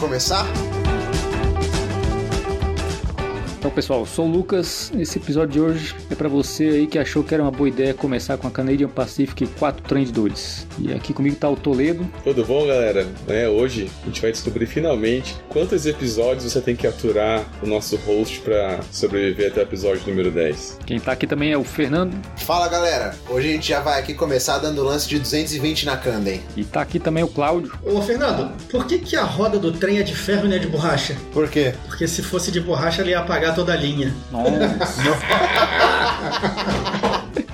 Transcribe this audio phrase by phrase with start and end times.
[0.00, 0.79] começar?
[3.60, 4.90] Então, pessoal, sou o Lucas.
[4.98, 7.92] Esse episódio de hoje é para você aí que achou que era uma boa ideia
[7.92, 10.66] começar com a Canadian Pacific 4 Trend 2.
[10.78, 12.10] E aqui comigo tá o Toledo.
[12.24, 13.06] Tudo bom, galera?
[13.28, 17.96] É, hoje a gente vai descobrir finalmente quantos episódios você tem que aturar o nosso
[17.96, 20.78] host para sobreviver até o episódio número 10.
[20.86, 22.16] Quem tá aqui também é o Fernando.
[22.38, 23.14] Fala, galera.
[23.28, 26.40] Hoje a gente já vai aqui começar dando lance de 220 na Candem.
[26.56, 27.78] E tá aqui também o Cláudio.
[27.84, 30.58] Ô, Fernando, por que, que a roda do trem é de ferro e não é
[30.58, 31.14] de borracha?
[31.30, 31.74] Por quê?
[31.86, 34.14] Porque se fosse de borracha, ele ia apagar toda a linha.
[34.30, 35.20] Nossa.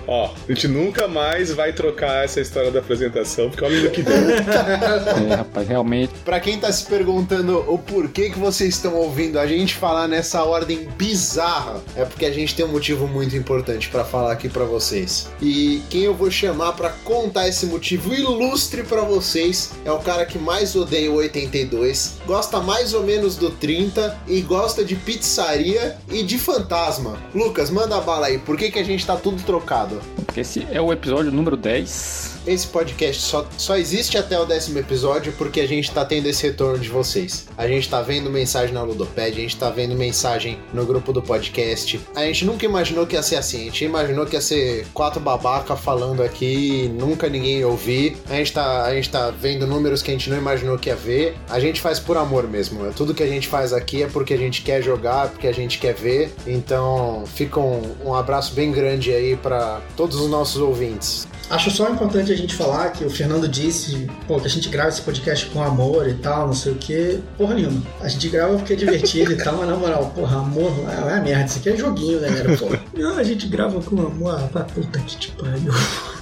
[0.06, 4.02] Ó, a gente nunca mais vai trocar essa história da apresentação, porque olha o que
[4.02, 4.14] deu.
[5.30, 6.12] é, rapaz, realmente.
[6.24, 10.44] Pra quem tá se perguntando o porquê que vocês estão ouvindo a gente falar nessa
[10.44, 14.64] ordem bizarra, é porque a gente tem um motivo muito importante pra falar aqui pra
[14.64, 15.28] vocês.
[15.40, 20.24] E quem eu vou chamar pra contar esse motivo ilustre pra vocês é o cara
[20.24, 25.96] que mais odeia o 82, gosta mais ou menos do 30 e gosta de pizzaria
[26.10, 27.18] e de fantasma.
[27.34, 30.00] Lucas, manda a bala aí, por que, que a gente tá tudo trocado?
[30.24, 32.35] Porque esse é o episódio número 10.
[32.46, 36.46] Esse podcast só, só existe até o décimo episódio porque a gente tá tendo esse
[36.46, 37.48] retorno de vocês.
[37.58, 41.20] A gente tá vendo mensagem na Ludopad, a gente tá vendo mensagem no grupo do
[41.20, 42.00] podcast.
[42.14, 43.62] A gente nunca imaginou que ia ser assim.
[43.62, 48.16] A gente imaginou que ia ser quatro babaca falando aqui, nunca ninguém ia ouvir.
[48.30, 50.94] A gente, tá, a gente tá vendo números que a gente não imaginou que ia
[50.94, 51.36] ver.
[51.50, 52.92] A gente faz por amor mesmo.
[52.92, 55.80] Tudo que a gente faz aqui é porque a gente quer jogar, porque a gente
[55.80, 56.32] quer ver.
[56.46, 61.26] Então fica um, um abraço bem grande aí para todos os nossos ouvintes.
[61.48, 64.90] Acho só importante a gente falar que o Fernando disse, pô, que a gente grava
[64.90, 67.20] esse podcast com amor e tal, não sei o que.
[67.36, 67.82] Porra nenhuma.
[68.00, 71.20] A gente grava porque é divertido e tal, mas na moral, porra, amor é, é
[71.20, 71.46] merda.
[71.46, 72.56] Isso aqui é joguinho, né, galera?
[72.56, 72.66] Pô.
[72.96, 74.50] Não, a gente grava com amor.
[74.54, 75.72] Ah, puta que te pariu.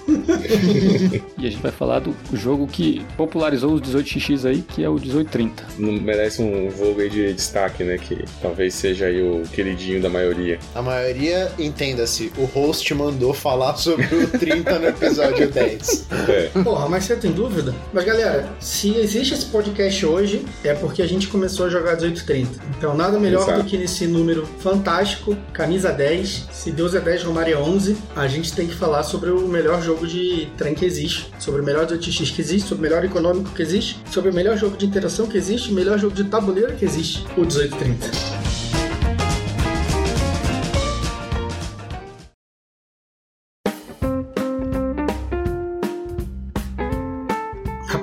[1.38, 4.94] e a gente vai falar do jogo que popularizou os 18x aí, que é o
[4.94, 5.64] 1830.
[5.78, 7.98] Não merece um jogo aí de destaque, né?
[7.98, 10.58] Que talvez seja aí o queridinho da maioria.
[10.74, 16.06] A maioria, entenda-se, o host mandou falar sobre o 30 no episódio 10.
[16.28, 16.62] É.
[16.62, 17.74] Porra, mas você tem dúvida?
[17.92, 22.60] Mas galera, se existe esse podcast hoje, é porque a gente começou a jogar 1830.
[22.76, 23.62] Então nada melhor Exato.
[23.62, 28.26] do que nesse número fantástico, camisa 10, se Deus é 10, Romário é 11, a
[28.26, 31.86] gente tem que falar sobre o melhor jogo de trem que existe, sobre o melhor
[31.86, 35.26] 18x que existe, sobre o melhor econômico que existe, sobre o melhor jogo de interação
[35.26, 38.63] que existe, o melhor jogo de tabuleiro que existe, o 1830.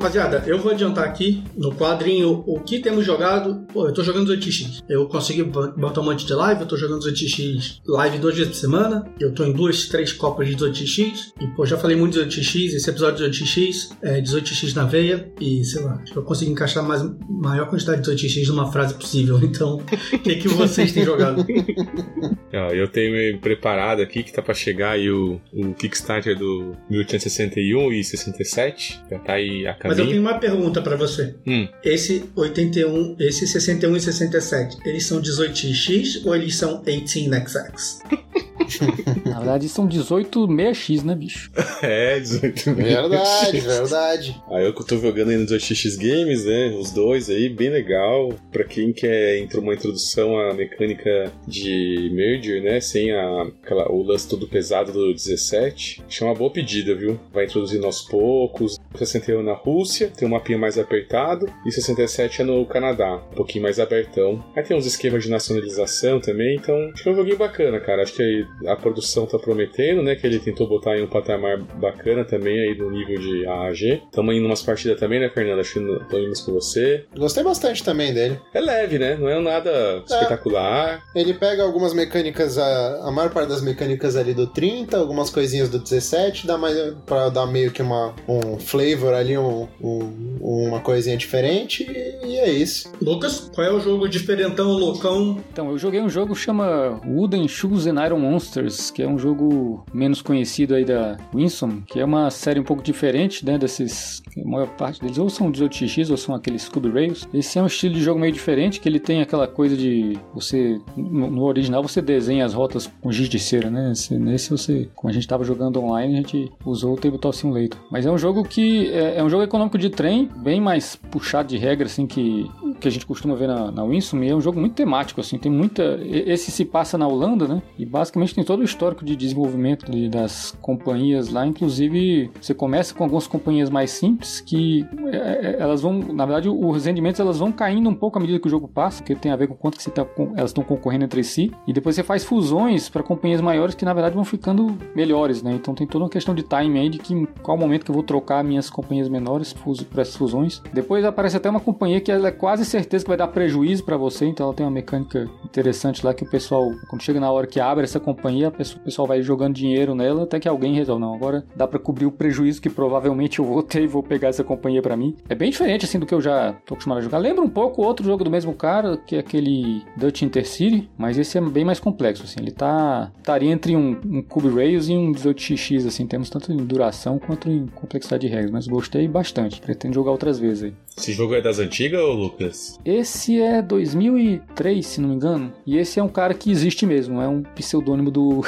[0.02, 3.68] Rapaziada, eu vou adiantar aqui no quadrinho o que temos jogado.
[3.72, 4.82] Pô, eu tô jogando 18x.
[4.90, 8.58] Eu consegui botar um monte de live, eu tô jogando 18x live duas vezes por
[8.58, 9.06] semana.
[9.20, 11.34] Eu tô em duas, três copas de 18x.
[11.40, 12.74] E, pô, já falei muito de 18x.
[12.74, 15.32] Esse episódio de 18x é 18x na veia.
[15.40, 18.96] E, sei lá, acho que eu consegui encaixar mais, maior quantidade de 18x numa frase
[18.96, 19.40] possível.
[19.52, 19.76] Então,
[20.14, 21.46] o que, que vocês têm jogado?
[22.74, 28.04] Eu tenho preparado aqui que tá pra chegar aí o, o Kickstarter do 1861 e
[28.04, 29.02] 67.
[29.10, 31.36] Já tá aí a Mas eu tenho uma pergunta pra você.
[31.46, 31.68] Hum.
[31.84, 38.00] Esse 81, esse 61 e 67, eles são 18x ou eles são 18xx?
[39.26, 41.52] Na verdade, são 18 6x, né, bicho?
[41.82, 44.42] É, 18 Verdade, verdade.
[44.52, 46.68] Aí eu tô jogando aí nos 2x Games, né?
[46.80, 48.34] Os dois aí, bem legal.
[48.52, 52.80] Pra quem quer uma introdução à mecânica de Merger, né?
[52.80, 56.04] Sem a, aquela, o lance todo pesado do 17.
[56.06, 57.20] Acho que é uma boa pedida, viu?
[57.34, 58.78] Vai introduzindo aos poucos.
[58.96, 61.48] 61 na Rússia, tem um mapinha mais apertado.
[61.66, 64.44] E 67 é no Canadá, um pouquinho mais abertão.
[64.56, 66.56] Aí tem uns esquemas de nacionalização também.
[66.56, 68.04] Então, acho que é um joguinho bacana, cara.
[68.04, 70.16] Acho que aí a produção tá prometendo, né?
[70.16, 74.04] Que ele tentou botar em um patamar bacana também aí no nível de AAG.
[74.12, 75.60] Tamo indo umas partidas também, né, Fernando?
[75.60, 77.06] Acho que tô indo com você.
[77.16, 78.40] Gostei bastante também dele.
[78.54, 79.16] É leve, né?
[79.16, 81.04] Não é nada espetacular.
[81.16, 85.70] Ele pega algumas mecânicas, a, a maior parte das mecânicas ali do 30, algumas coisinhas
[85.70, 88.81] do 17, dá mais pra dar meio que uma, um flavor
[89.16, 92.92] ali, um, um- uma coisinha diferente, e, e é isso.
[93.02, 95.38] Lucas, qual é o jogo diferentão, loucão?
[95.52, 99.18] Então, eu joguei um jogo que chama Wooden Shoes and Iron Monsters, que é um
[99.18, 104.22] jogo menos conhecido aí da Winsome, que é uma série um pouco diferente, né, desses...
[104.44, 107.28] A maior parte deles ou são 18x ou são aqueles Scooby Rails.
[107.34, 110.80] Esse é um estilo de jogo meio diferente, que ele tem aquela coisa de você...
[110.96, 113.92] No, original você desenha as rotas com giz de cera, né?
[113.92, 114.88] Esse- Nesse você...
[114.96, 117.80] Como a gente tava jogando online, a gente usou o Tabletop Simulator.
[117.92, 118.71] Mas é um jogo que...
[118.92, 122.50] É, é um jogo econômico de trem, bem mais puxado de regra, assim, que
[122.82, 125.52] que a gente costuma ver na, na Winsome, é um jogo muito temático, assim, tem
[125.52, 126.00] muita...
[126.04, 127.62] Esse se passa na Holanda, né?
[127.78, 132.94] E basicamente tem todo o histórico de desenvolvimento de, das companhias lá, inclusive você começa
[132.94, 137.38] com algumas companhias mais simples que é, é, elas vão, na verdade, os rendimentos elas
[137.38, 139.54] vão caindo um pouco à medida que o jogo passa, que tem a ver com
[139.54, 143.04] quanto que você tá, elas estão concorrendo entre si, e depois você faz fusões para
[143.04, 145.54] companhias maiores que na verdade vão ficando melhores, né?
[145.54, 148.04] Então tem toda uma questão de timing aí de que qual momento que eu vou
[148.04, 149.54] trocar minhas companhias menores
[149.90, 150.62] para essas fusões.
[150.74, 153.98] Depois aparece até uma companhia que ela é quase certeza que vai dar prejuízo para
[153.98, 157.48] você, então ela tem uma mecânica interessante lá que o pessoal, quando chega na hora
[157.48, 161.14] que abre essa companhia, o pessoal vai jogando dinheiro nela até que alguém resolve, não,
[161.14, 164.44] agora dá para cobrir o prejuízo que provavelmente eu vou ter e vou pegar essa
[164.44, 165.16] companhia para mim.
[165.28, 167.18] É bem diferente assim do que eu já tô acostumado a jogar.
[167.18, 171.38] Lembra um pouco outro jogo do mesmo cara, que é aquele Dutch Intercity, mas esse
[171.38, 172.40] é bem mais complexo, assim.
[172.40, 176.58] Ele tá estaria entre um, um Cube Rails e um 18x, assim, temos tanto em
[176.58, 179.62] duração quanto em complexidade de regras, mas gostei bastante.
[179.62, 180.74] Pretendo jogar outras vezes aí.
[180.98, 182.80] Esse jogo é das antigas, ou Lucas?
[182.84, 185.54] Esse é 2003, se não me engano.
[185.66, 188.42] E esse é um cara que existe mesmo, é um pseudônimo do.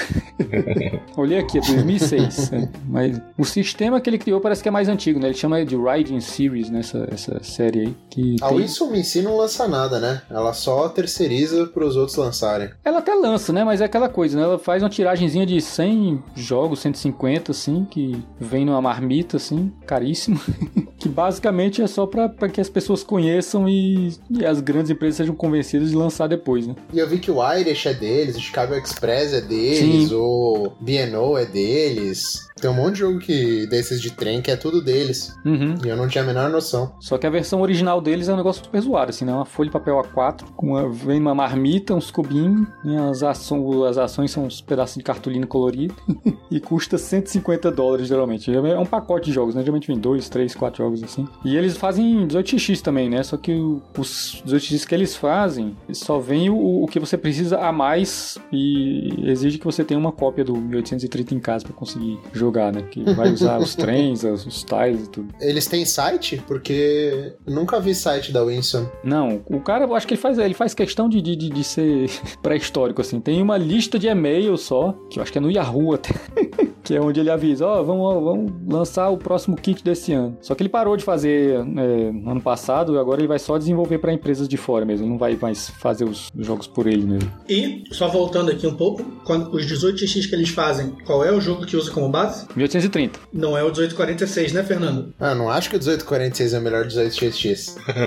[1.16, 2.54] Olhei aqui, é 2006.
[2.54, 2.70] é.
[2.88, 5.28] Mas o sistema que ele criou parece que é mais antigo, né?
[5.28, 7.96] Ele chama de Riding Series nessa essa série aí.
[8.10, 8.58] Que a tem...
[8.58, 10.22] Winsome em si não lança nada, né?
[10.30, 12.70] Ela só terceiriza para os outros lançarem.
[12.84, 13.64] Ela até lança, né?
[13.64, 14.44] Mas é aquela coisa, né?
[14.44, 20.40] Ela faz uma tiragenzinha de 100 jogos, 150, assim, que vem numa marmita, assim, caríssimo.
[20.98, 25.36] que basicamente é só para que as pessoas conheçam e, e, as grandes empresas sejam
[25.36, 26.75] convencidas de lançar depois, né?
[26.94, 30.16] E eu vi que o Irish é deles, o Chicago Express é deles, Sim.
[30.16, 32.48] o B&O é deles.
[32.63, 35.36] Tem um monte de jogo que, desses de trem que é tudo deles.
[35.44, 35.75] Uhum.
[35.83, 36.95] E eu não tinha a menor noção.
[36.98, 39.33] Só que a versão original deles é um negócio super zoado, assim, né?
[39.33, 43.83] Uma folha de papel A4, com uma, vem uma marmita, uns cubinhos, e as, aço,
[43.83, 45.94] as ações são uns pedaços de cartolina colorida.
[46.50, 48.50] e custa 150 dólares, geralmente.
[48.50, 49.62] É um pacote de jogos, né?
[49.62, 51.27] Geralmente vem dois, três, quatro jogos assim.
[51.44, 53.24] E eles fazem 18x também, né?
[53.24, 53.51] Só que
[53.98, 59.30] os 18x que eles fazem, só vem o, o que você precisa a mais e
[59.30, 62.84] exige que você tenha uma cópia do 1830 em casa para conseguir jogar jogar, né?
[62.84, 65.34] Que vai usar os trens, os, tiles e tudo.
[65.42, 66.42] Eles têm site?
[66.48, 68.88] Porque nunca vi site da Winston.
[69.04, 72.10] Não, o cara, eu acho que ele faz, ele faz questão de, de, de ser
[72.42, 73.20] pré-histórico, assim.
[73.20, 76.14] Tem uma lista de e-mail só, que eu acho que é no Yahoo até.
[76.84, 80.38] que é onde ele avisa, ó, oh, vamos, vamos lançar o próximo kit desse ano.
[80.42, 84.00] Só que ele parou de fazer é, ano passado, e agora ele vai só desenvolver
[84.00, 87.32] para empresas de fora mesmo, ele não vai mais fazer os jogos por ele mesmo.
[87.48, 91.40] E, só voltando aqui um pouco, quando os 18x que eles fazem, qual é o
[91.40, 92.43] jogo que usa como base?
[92.56, 93.19] 1830.
[93.31, 95.13] Não é o 1846, né, Fernando?
[95.19, 97.54] Ah, não acho que o 1846 é o melhor 18xx.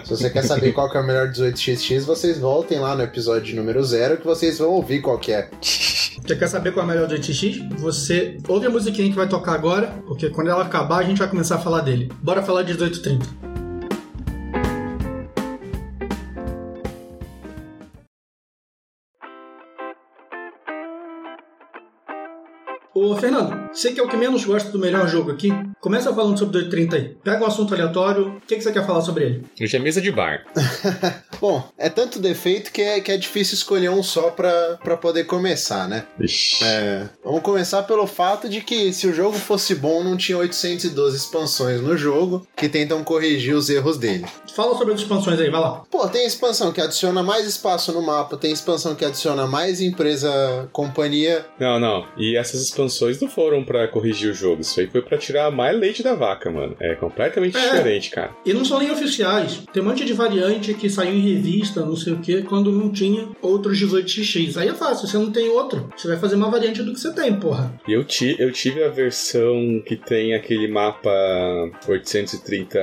[0.05, 3.57] Se você quer saber qual que é o melhor 18xx, vocês voltem lá no episódio
[3.57, 5.51] número 0 que vocês vão ouvir qual que é.
[5.61, 7.79] Você quer saber qual é o melhor 18x?
[7.79, 11.29] Você ouve a musiquinha que vai tocar agora, porque quando ela acabar a gente vai
[11.29, 12.11] começar a falar dele.
[12.23, 13.66] Bora falar de 1830.
[22.97, 25.53] Ô, Fernando, você que é o que menos gosta do melhor jogo aqui,
[25.83, 27.15] começa falando sobre o 230 aí.
[27.23, 29.43] Pega um assunto aleatório, o que, que você quer falar sobre ele?
[29.61, 30.47] Hoje é mesa de bar.
[31.39, 35.25] Bom, é tanto defeito que é, que é difícil escolher um só pra, pra poder
[35.25, 36.07] começar, né?
[36.63, 41.15] É, vamos começar pelo fato de que se o jogo fosse bom, não tinha 812
[41.15, 44.25] expansões no jogo que tentam corrigir os erros dele.
[44.55, 45.83] Fala sobre as expansões aí, vai lá.
[45.91, 50.67] Pô, tem expansão que adiciona mais espaço no mapa, tem expansão que adiciona mais empresa,
[50.73, 51.45] companhia.
[51.61, 52.07] Não, não.
[52.17, 52.86] E essas expansões
[53.21, 56.51] não foram para corrigir o jogo, isso aí foi para tirar mais leite da vaca,
[56.51, 56.77] mano.
[56.81, 57.61] É completamente é.
[57.61, 58.31] diferente, cara.
[58.45, 59.63] E não são nem oficiais.
[59.73, 62.91] Tem um monte de variante que saiu em revista, não sei o que, quando não
[62.91, 64.57] tinha outros 18x.
[64.57, 65.89] Aí é fácil, você não tem outro.
[65.97, 67.73] Você vai fazer uma variante do que você tem, porra.
[67.87, 71.11] E eu, ti, eu tive a versão que tem aquele mapa
[71.89, 72.79] 830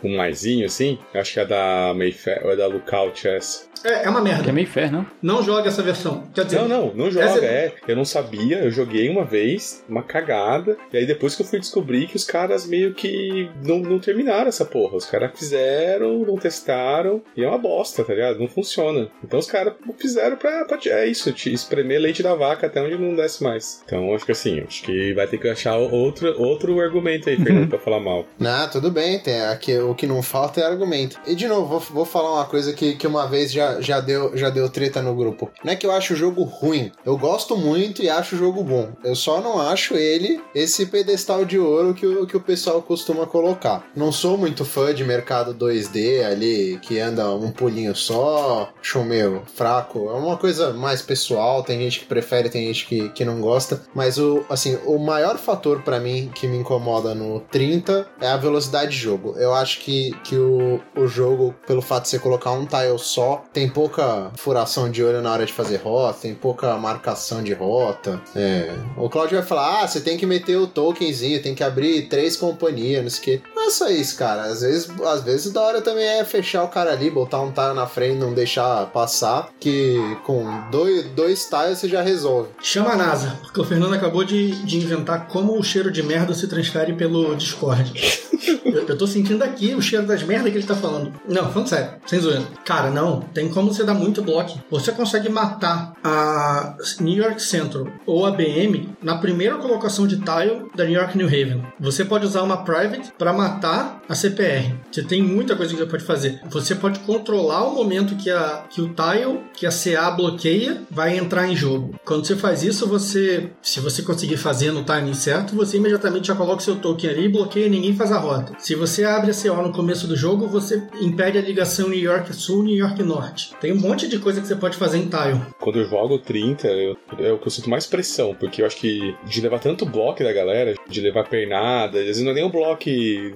[0.00, 0.98] com maisinho, assim.
[1.14, 3.68] Acho que é da Mayfair ou é da Lookout essa.
[3.84, 4.48] É, é uma merda.
[4.48, 5.06] É Mayfair, não?
[5.22, 6.24] Não joga essa versão.
[6.34, 7.26] Quer dizer, não, não, não joga.
[7.26, 7.44] Essa...
[7.44, 10.76] É, eu não sabia, eu joguei uma vez, uma cagada.
[10.92, 14.48] E aí depois que eu fui descobrir que os caras meio que não, não terminaram
[14.48, 14.96] essa porra.
[14.96, 18.38] Os caras fizeram, não testaram, e é uma bosta, tá ligado?
[18.38, 19.10] Não funciona.
[19.22, 22.96] Então os caras fizeram pra, pra, É isso, te espremer leite da vaca até onde
[22.96, 23.82] não desce mais.
[23.84, 27.68] Então acho que assim, acho que vai ter que achar outro, outro argumento aí, Fernando,
[27.68, 28.24] pra falar mal.
[28.38, 31.20] Não, tudo bem, tem, aqui, o que não falta é argumento.
[31.26, 34.36] E de novo, vou, vou falar uma coisa que, que uma vez já, já, deu,
[34.36, 35.50] já deu treta no grupo.
[35.62, 38.62] Não é que eu acho o jogo ruim, eu gosto muito e acho o jogo
[38.62, 38.87] bom.
[39.04, 43.26] Eu só não acho ele esse pedestal de ouro que o, que o pessoal costuma
[43.26, 43.86] colocar.
[43.94, 49.42] Não sou muito fã de mercado 2D ali, que anda um pulinho só, acho meio
[49.54, 50.10] fraco.
[50.10, 53.82] É uma coisa mais pessoal, tem gente que prefere, tem gente que, que não gosta.
[53.94, 58.36] Mas o, assim, o maior fator para mim que me incomoda no 30 é a
[58.36, 59.34] velocidade de jogo.
[59.36, 63.44] Eu acho que, que o, o jogo, pelo fato de você colocar um tile só,
[63.52, 68.20] tem pouca furação de olho na hora de fazer rota, tem pouca marcação de rota.
[68.34, 68.74] É.
[68.96, 72.36] O Claudio vai falar: ah, você tem que meter o tokenzinho, tem que abrir três
[72.36, 73.42] companhias, não sei o que.
[73.54, 74.42] Não é só isso, cara.
[74.42, 77.74] Às vezes, às vezes da hora também é fechar o cara ali, botar um tile
[77.74, 82.50] na frente, não deixar passar, que com dois, dois tiles você já resolve.
[82.62, 86.34] Chama a NASA, porque o Fernando acabou de, de inventar como o cheiro de merda
[86.34, 87.92] se transfere pelo Discord.
[88.64, 91.12] eu, eu tô sentindo aqui o cheiro das merdas que ele tá falando.
[91.26, 92.44] Não, falando sério, sem zoeira.
[92.64, 94.58] Cara, não, tem como você dar muito bloco.
[94.70, 98.67] Você consegue matar a New York Central ou a BM
[99.02, 101.62] na primeira colocação de tile da New York New Haven.
[101.78, 104.74] Você pode usar uma private para matar a CPR.
[104.90, 106.40] Você tem muita coisa que você pode fazer.
[106.48, 111.18] Você pode controlar o momento que, a, que o tile, que a CA bloqueia, vai
[111.18, 111.94] entrar em jogo.
[112.04, 116.34] Quando você faz isso, você, se você conseguir fazer no timing certo, você imediatamente já
[116.34, 118.54] coloca seu token ali, bloqueia e ninguém faz a rota.
[118.58, 122.34] Se você abre a CO no começo do jogo, você impede a ligação New York
[122.34, 123.52] Sul, New York Norte.
[123.60, 125.40] Tem um monte de coisa que você pode fazer em tile.
[125.58, 128.76] Quando eu jogo 30, eu, é o que eu sinto mais pressão, porque eu acho
[128.76, 132.44] que de levar tanto bloco da galera, de levar pernada, às vezes não é nem
[132.44, 132.84] um bloco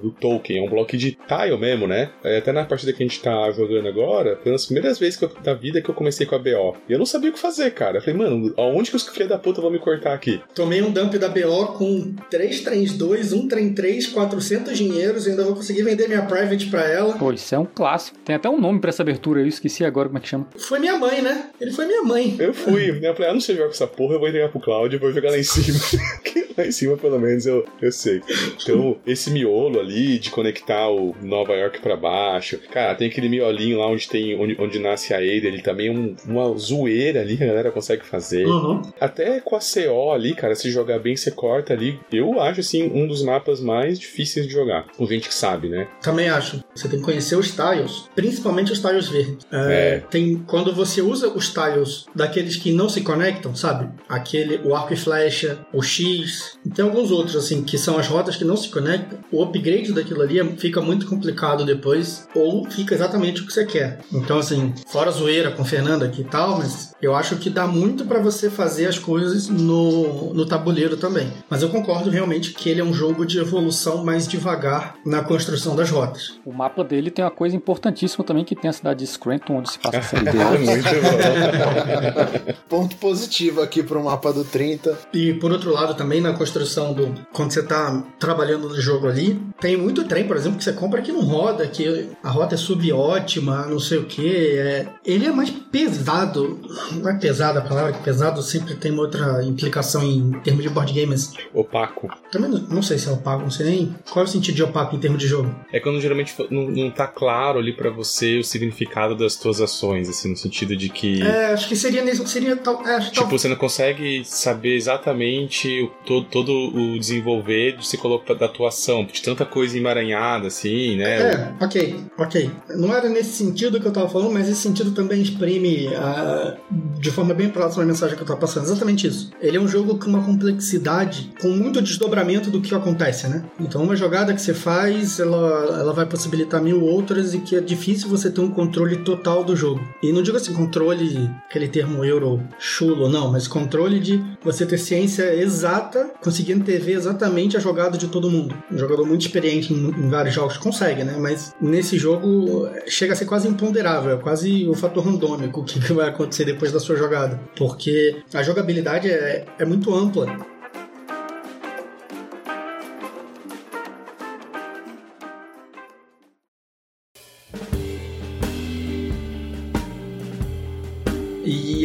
[0.01, 2.09] do token, um bloco de tile mesmo, né?
[2.23, 5.21] É, até na partida que a gente tá jogando agora, foi uma das primeiras vezes
[5.21, 6.75] eu, da vida que eu comecei com a BO.
[6.87, 7.97] E eu não sabia o que fazer, cara.
[7.97, 10.41] Eu falei, mano, aonde que os filhos da puta vão me cortar aqui?
[10.53, 16.07] Tomei um dump da BO com 332, 133, 400 dinheiros e ainda vou conseguir vender
[16.07, 17.13] minha private pra ela.
[17.13, 18.17] Pô, isso é um clássico.
[18.19, 20.47] Tem até um nome pra essa abertura, eu esqueci agora como é que chama.
[20.57, 21.49] Foi minha mãe, né?
[21.59, 22.35] Ele foi minha mãe.
[22.39, 23.09] Eu fui, né?
[23.09, 24.99] Eu falei, ah, não sei jogar com essa porra, eu vou entregar pro Cláudio e
[24.99, 25.79] vou jogar lá em cima.
[26.57, 28.21] lá em cima, pelo menos, eu, eu sei.
[28.61, 32.59] Então, esse miolo ali de conectar o Nova York pra baixo.
[32.71, 35.91] Cara, tem aquele miolinho lá onde tem onde, onde nasce a Ada, ele também é
[35.91, 38.45] um, uma zoeira ali que a galera consegue fazer.
[38.45, 38.81] Uhum.
[38.99, 41.99] Até com a CO ali, cara, se jogar bem, você corta ali.
[42.11, 44.85] Eu acho, assim, um dos mapas mais difíceis de jogar.
[44.99, 45.87] O gente que sabe, né?
[46.01, 46.63] Também acho.
[46.75, 49.37] Você tem que conhecer os tiles, principalmente os tiles verdes.
[49.51, 49.99] É, É.
[50.09, 53.89] Tem quando você usa os tiles daqueles que não se conectam, sabe?
[54.07, 58.07] Aquele o arco e flecha, o X, e tem alguns outros assim que são as
[58.07, 59.19] rotas que não se conectam.
[59.31, 63.65] O upgrade daquilo ali é- fica muito complicado depois ou fica exatamente o que você
[63.65, 63.99] quer.
[64.11, 67.67] Então assim, fora a zoeira com Fernanda aqui e tal, mas eu acho que dá
[67.67, 71.31] muito pra você fazer as coisas no, no tabuleiro também.
[71.49, 75.75] Mas eu concordo realmente que ele é um jogo de evolução mais devagar na construção
[75.75, 76.39] das rotas.
[76.45, 79.71] O mapa dele tem uma coisa importantíssima também, que tem a cidade de Scranton, onde
[79.71, 80.39] se passa a série dele.
[80.39, 82.53] Muito bom.
[82.69, 84.97] Ponto positivo aqui pro mapa do 30.
[85.13, 87.13] E por outro lado, também na construção do.
[87.31, 90.99] Quando você tá trabalhando no jogo ali, tem muito trem, por exemplo, que você compra
[90.99, 94.57] que não roda, que a rota é subótima, não sei o que.
[94.57, 94.87] É...
[95.05, 96.59] Ele é mais pesado.
[96.93, 100.69] Não é pesada a palavra, que pesado sempre tem uma outra implicação em termos de
[100.69, 101.33] board games.
[101.53, 102.09] Opaco.
[102.31, 104.63] Também não, não sei se é opaco, não sei nem qual é o sentido de
[104.63, 105.53] opaco em termos de jogo.
[105.71, 110.09] É quando geralmente não, não tá claro ali pra você o significado das tuas ações,
[110.09, 111.21] assim, no sentido de que.
[111.21, 112.27] É, acho que seria nesse.
[112.27, 112.81] Seria tal.
[112.87, 117.97] É, Tipo, tal- você não consegue saber exatamente o, todo, todo o desenvolver de se
[117.97, 121.33] colocar da tua ação, de tanta coisa emaranhada, assim, né?
[121.33, 122.51] É, ok, ok.
[122.75, 126.57] Não era nesse sentido que eu tava falando, mas esse sentido também exprime ah,
[126.99, 128.65] de forma bem próxima a mensagem que eu tava passando.
[128.65, 129.31] Exatamente isso.
[129.41, 133.43] Ele é um jogo com uma complexidade, com muito desdobramento do que acontece, né?
[133.59, 137.61] Então, uma jogada que você faz, ela, ela vai possibilitar mil outras e que é
[137.61, 139.81] difícil você ter um controle total do jogo.
[140.01, 144.77] E não digo assim, controle, aquele termo euro chulo, não, mas controle de você ter
[144.77, 148.55] ciência exata, conseguir antever exatamente a jogada de todo mundo.
[148.71, 151.15] Um jogador muito experiente em, em vários jogos consegue, né?
[151.17, 155.79] Mas nesse jogo chega a ser quase imponderável, é quase o fator randômico o que
[155.79, 157.39] que vai acontecer depois da sua jogada.
[157.55, 160.52] Porque a jogabilidade é, é muito ampla.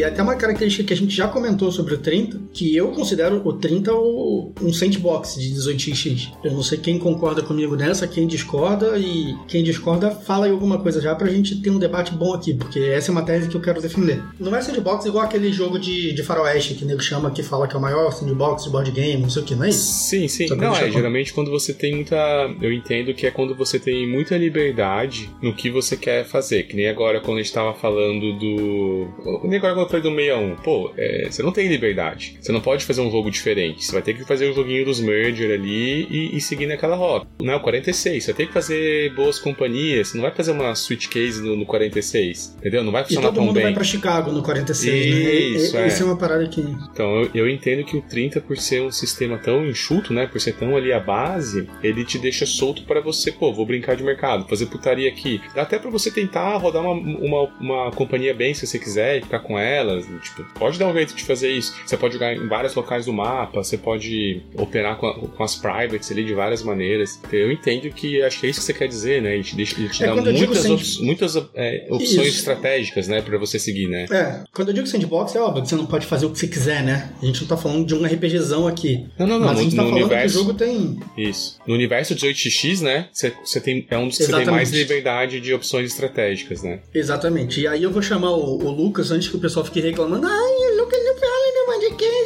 [0.09, 3.53] Até uma característica que a gente já comentou sobre o 30, que eu considero o
[3.53, 6.31] 30 o- um sandbox de 18x.
[6.43, 10.77] Eu não sei quem concorda comigo nessa, quem discorda, e quem discorda fala aí alguma
[10.79, 13.55] coisa já pra gente ter um debate bom aqui, porque essa é uma tese que
[13.55, 14.21] eu quero defender.
[14.39, 17.67] Não é sandbox igual aquele jogo de, de faroeste que o nego chama, que fala
[17.67, 19.79] que é o maior sandbox de board game, não sei o que, não é isso?
[20.09, 20.47] Sim, sim.
[20.47, 22.15] Só Não, é, geralmente quando você tem muita.
[22.61, 26.63] Eu entendo que é quando você tem muita liberdade no que você quer fazer.
[26.63, 29.07] Que nem agora quando a gente tava falando do.
[29.43, 30.55] Nem agora quando eu falei do 61.
[30.63, 32.37] Pô, é, você não tem liberdade.
[32.39, 33.85] Você não pode fazer um jogo diferente.
[33.85, 36.95] Você vai ter que fazer o um joguinho dos merger ali e, e seguir naquela
[36.95, 37.27] rota.
[37.41, 38.23] Não, o 46.
[38.23, 40.09] Você vai ter que fazer boas companhias.
[40.09, 42.55] Você não vai fazer uma switch case no, no 46.
[42.59, 42.83] Entendeu?
[42.83, 43.63] Não vai funcionar e todo tão mundo bem.
[43.63, 45.83] vai pra Chicago no 46, Isso, né?
[45.83, 45.87] é.
[45.87, 46.61] Isso é uma parada que...
[46.61, 50.27] Então, eu, eu entendo que o 30, por ser um sistema tão enxuto, né?
[50.27, 53.95] Por ser tão ali a base, ele te deixa solto para você, pô, vou brincar
[53.95, 55.41] de mercado, fazer putaria aqui.
[55.53, 59.21] Dá até para você tentar rodar uma, uma, uma, companhia bem se você quiser e
[59.21, 59.57] ficar com
[59.89, 60.05] elas.
[60.23, 61.75] Tipo, pode dar um jeito de fazer isso.
[61.85, 65.55] Você pode jogar em vários locais do mapa, você pode operar com, a, com as
[65.55, 67.19] privates ali de várias maneiras.
[67.31, 69.33] Eu entendo que acho que é isso que você quer dizer, né?
[69.35, 72.39] Ele te, deixa, ele te É, dá muitas, sand- op- muitas é, opções Isso.
[72.39, 73.21] estratégicas, né?
[73.21, 74.05] Pra você seguir, né?
[74.11, 76.47] É, quando eu digo sandbox, é óbvio que você não pode fazer o que você
[76.47, 77.11] quiser, né?
[77.21, 79.05] A gente não tá falando de um RPGzão aqui.
[79.17, 79.47] Não, não, não.
[79.47, 80.35] Mas a No, gente tá falando universo.
[80.35, 80.99] que o jogo tem...
[81.17, 81.57] Isso.
[81.67, 83.07] No universo 18x, né?
[83.13, 86.79] Você tem, é um dos que você tem mais liberdade de opções estratégicas, né?
[86.93, 87.61] Exatamente.
[87.61, 90.27] E aí eu vou chamar o, o Lucas antes que o pessoal fique reclamando.
[90.27, 90.68] Ai,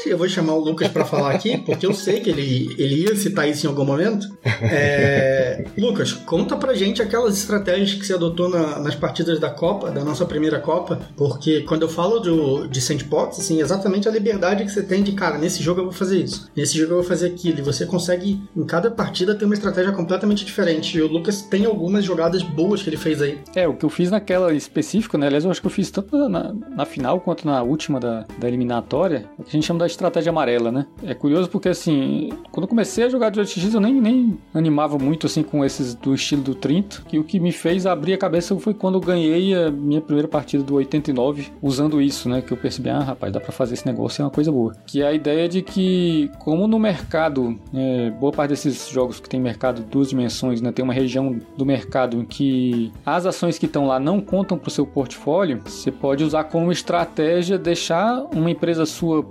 [0.05, 3.15] Eu vou chamar o Lucas pra falar aqui, porque eu sei que ele, ele ia
[3.15, 4.27] citar isso em algum momento.
[4.62, 9.89] É, Lucas, conta pra gente aquelas estratégias que você adotou na- nas partidas da Copa,
[9.91, 14.63] da nossa primeira Copa, porque quando eu falo do, de sandbox, assim, exatamente a liberdade
[14.65, 17.03] que você tem de, cara, nesse jogo eu vou fazer isso, nesse jogo eu vou
[17.05, 20.98] fazer aquilo, e você consegue, em cada partida, ter uma estratégia completamente diferente.
[20.98, 23.38] E o Lucas tem algumas jogadas boas que ele fez aí.
[23.55, 25.27] É, o que eu fiz naquela específica, né?
[25.27, 28.25] Aliás, eu acho que eu fiz tanto na, na- na final quanto na última da,
[28.38, 30.85] da eliminatória, é que a gente chama da estratégia amarela, né?
[31.03, 35.27] É curioso porque, assim, quando comecei a jogar de OTX, eu nem, nem animava muito,
[35.27, 38.55] assim, com esses do estilo do 30, que o que me fez abrir a cabeça
[38.59, 42.41] foi quando eu ganhei a minha primeira partida do 89, usando isso, né?
[42.41, 44.75] Que eu percebi, ah, rapaz, dá pra fazer esse negócio, é uma coisa boa.
[44.85, 49.29] Que é a ideia de que, como no mercado, é, boa parte desses jogos que
[49.29, 50.71] tem mercado duas dimensões, né?
[50.71, 54.67] Tem uma região do mercado em que as ações que estão lá não contam para
[54.67, 59.23] o seu portfólio, você pode usar como estratégia deixar uma empresa sua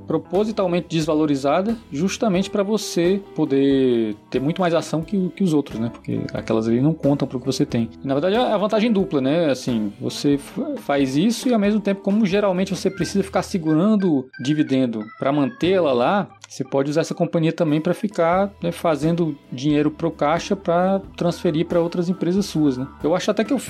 [0.53, 5.91] propositalmente desvalorizada, justamente para você poder ter muito mais ação que, que os outros, né?
[5.93, 7.89] Porque aquelas ali não contam para o que você tem.
[8.05, 9.51] Na verdade, é a vantagem dupla, né?
[9.51, 10.39] Assim, você
[10.79, 15.93] faz isso e ao mesmo tempo, como geralmente você precisa ficar segurando dividendo para mantê-la
[15.93, 21.01] lá, você pode usar essa companhia também para ficar né, fazendo dinheiro pro caixa para
[21.17, 22.87] transferir para outras empresas suas, né?
[23.03, 23.61] Eu acho até que eu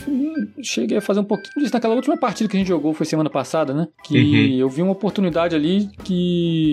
[0.62, 3.30] cheguei a fazer um pouquinho disso naquela última partida que a gente jogou, foi semana
[3.30, 3.86] passada, né?
[4.02, 4.56] Que Uhum.
[4.58, 6.71] eu vi uma oportunidade ali que,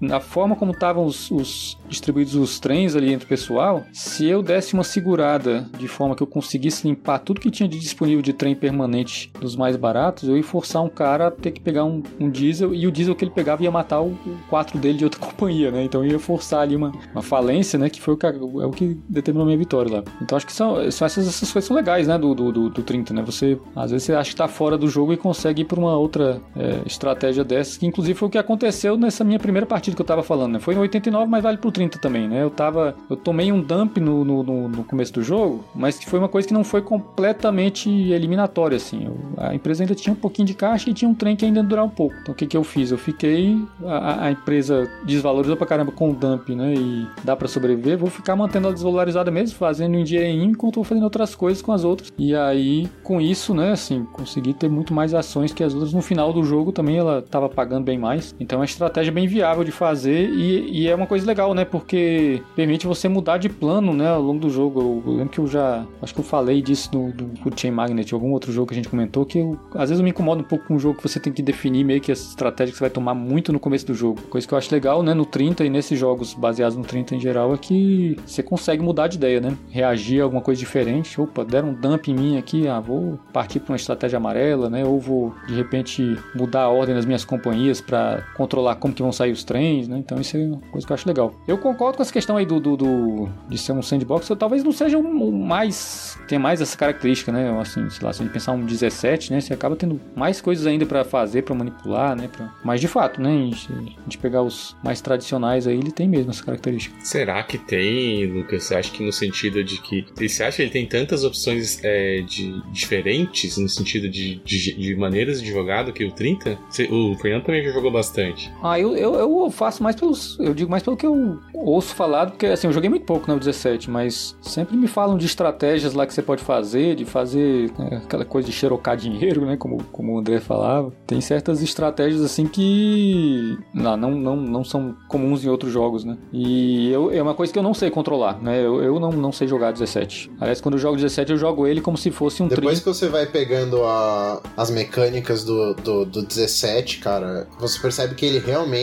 [0.00, 4.42] na forma como estavam os, os distribuídos os trens ali entre o pessoal, se eu
[4.42, 8.32] desse uma segurada de forma que eu conseguisse limpar tudo que tinha de disponível de
[8.32, 12.02] trem permanente dos mais baratos, eu ia forçar um cara a ter que pegar um,
[12.20, 15.04] um diesel e o diesel que ele pegava ia matar o, o 4 dele de
[15.04, 15.84] outra companhia, né?
[15.84, 17.88] Então ia forçar ali uma, uma falência, né?
[17.88, 20.04] Que foi o que, é o que determinou a minha vitória lá.
[20.20, 22.18] Então acho que são, são essas, essas coisas são legais, né?
[22.18, 23.22] Do, do, do, do 30, né?
[23.22, 25.96] Você, às vezes você acha que tá fora do jogo e consegue ir pra uma
[25.96, 30.02] outra é, estratégia dessas, que inclusive foi o que aconteceu nessa minha primeira partida que
[30.02, 30.58] eu tava falando, né?
[30.58, 32.42] Foi no 89, mas vale pro 30 também, né?
[32.42, 32.94] Eu tava.
[33.08, 36.54] Eu tomei um dump no, no, no, começo do jogo, mas foi uma coisa que
[36.54, 39.06] não foi completamente eliminatória, assim.
[39.06, 41.60] Eu- a empresa ainda tinha um pouquinho de caixa e tinha um trem que ainda
[41.60, 42.16] ia durar um pouco.
[42.22, 42.90] Então o que, que eu fiz?
[42.90, 43.56] Eu fiquei.
[43.84, 46.74] A, a empresa desvalorizou pra caramba com o dump, né?
[46.74, 47.96] E dá pra sobreviver.
[47.98, 51.72] Vou ficar mantendo ela desvalorizada mesmo, fazendo um dinheirinho enquanto vou fazendo outras coisas com
[51.72, 52.12] as outras.
[52.18, 55.92] E aí, com isso, né, assim, consegui ter muito mais ações que as outras.
[55.92, 58.34] No final do jogo também ela tava pagando bem mais.
[58.40, 61.64] Então é uma estratégia bem viável de fazer e, e é uma coisa legal, né?
[61.64, 64.80] Porque permite você mudar de plano, né, ao longo do jogo.
[64.80, 65.84] Eu, eu lembro que eu já.
[66.02, 68.76] Acho que eu falei disso no, do Food Chain Magnet, algum outro jogo que a
[68.76, 71.02] gente comentou, que eu, às vezes eu me incomodo um pouco com um jogo que
[71.02, 73.86] você tem que definir meio que as estratégias que você vai tomar muito no começo
[73.86, 74.20] do jogo.
[74.22, 77.20] Coisa que eu acho legal, né, no 30 e nesses jogos baseados no 30 em
[77.20, 79.56] geral, é que você consegue mudar de ideia, né?
[79.70, 81.20] Reagir a alguma coisa diferente.
[81.20, 84.84] Opa, deram um dump em mim aqui, ah, vou partir para uma estratégia amarela, né?
[84.84, 89.12] Ou vou, de repente, mudar a ordem das minhas companhias para controlar como que vão
[89.18, 89.98] sair os trens, né?
[89.98, 91.34] Então isso é uma coisa que eu acho legal.
[91.46, 94.62] Eu concordo com essa questão aí do, do, do- de ser um sandbox, eu, talvez
[94.64, 97.50] não seja um, um mais, tenha mais essa característica, né?
[97.60, 99.40] Assim, sei lá, se a gente pensar um 17, né?
[99.40, 102.28] Você acaba tendo mais coisas ainda para fazer, para manipular, né?
[102.28, 102.52] Pra...
[102.64, 103.30] Mas de fato, né?
[103.30, 106.94] A gente, a gente pegar os mais tradicionais aí, ele tem mesmo essa característica.
[107.04, 108.64] Será que tem, Lucas?
[108.64, 110.06] Você acha que no sentido de que.
[110.16, 114.96] Você acha que ele tem tantas opções é, de, diferentes no sentido de, de, de
[114.96, 116.58] maneiras de jogar do que o 30?
[116.70, 118.50] Você- o Fernando também já jogou bastante.
[118.62, 120.38] Ah, eu, eu, eu faço mais pelos.
[120.40, 123.38] Eu digo mais pelo que eu ouço falar, porque assim, eu joguei muito pouco no
[123.38, 128.02] 17, mas sempre me falam de estratégias lá que você pode fazer, de fazer né,
[128.04, 129.56] aquela coisa de xerocar dinheiro, né?
[129.56, 130.92] Como, como o André falava.
[131.06, 136.16] Tem certas estratégias assim que não, não, não, são comuns em outros jogos, né?
[136.32, 138.58] E eu, é uma coisa que eu não sei controlar, né?
[138.64, 140.30] Eu, eu não, não sei jogar 17.
[140.40, 142.80] Aliás, quando eu jogo 17, eu jogo ele como se fosse um Depois 30.
[142.80, 148.24] que você vai pegando a- as mecânicas do, do, do 17, cara, você percebe que
[148.26, 148.78] ele realmente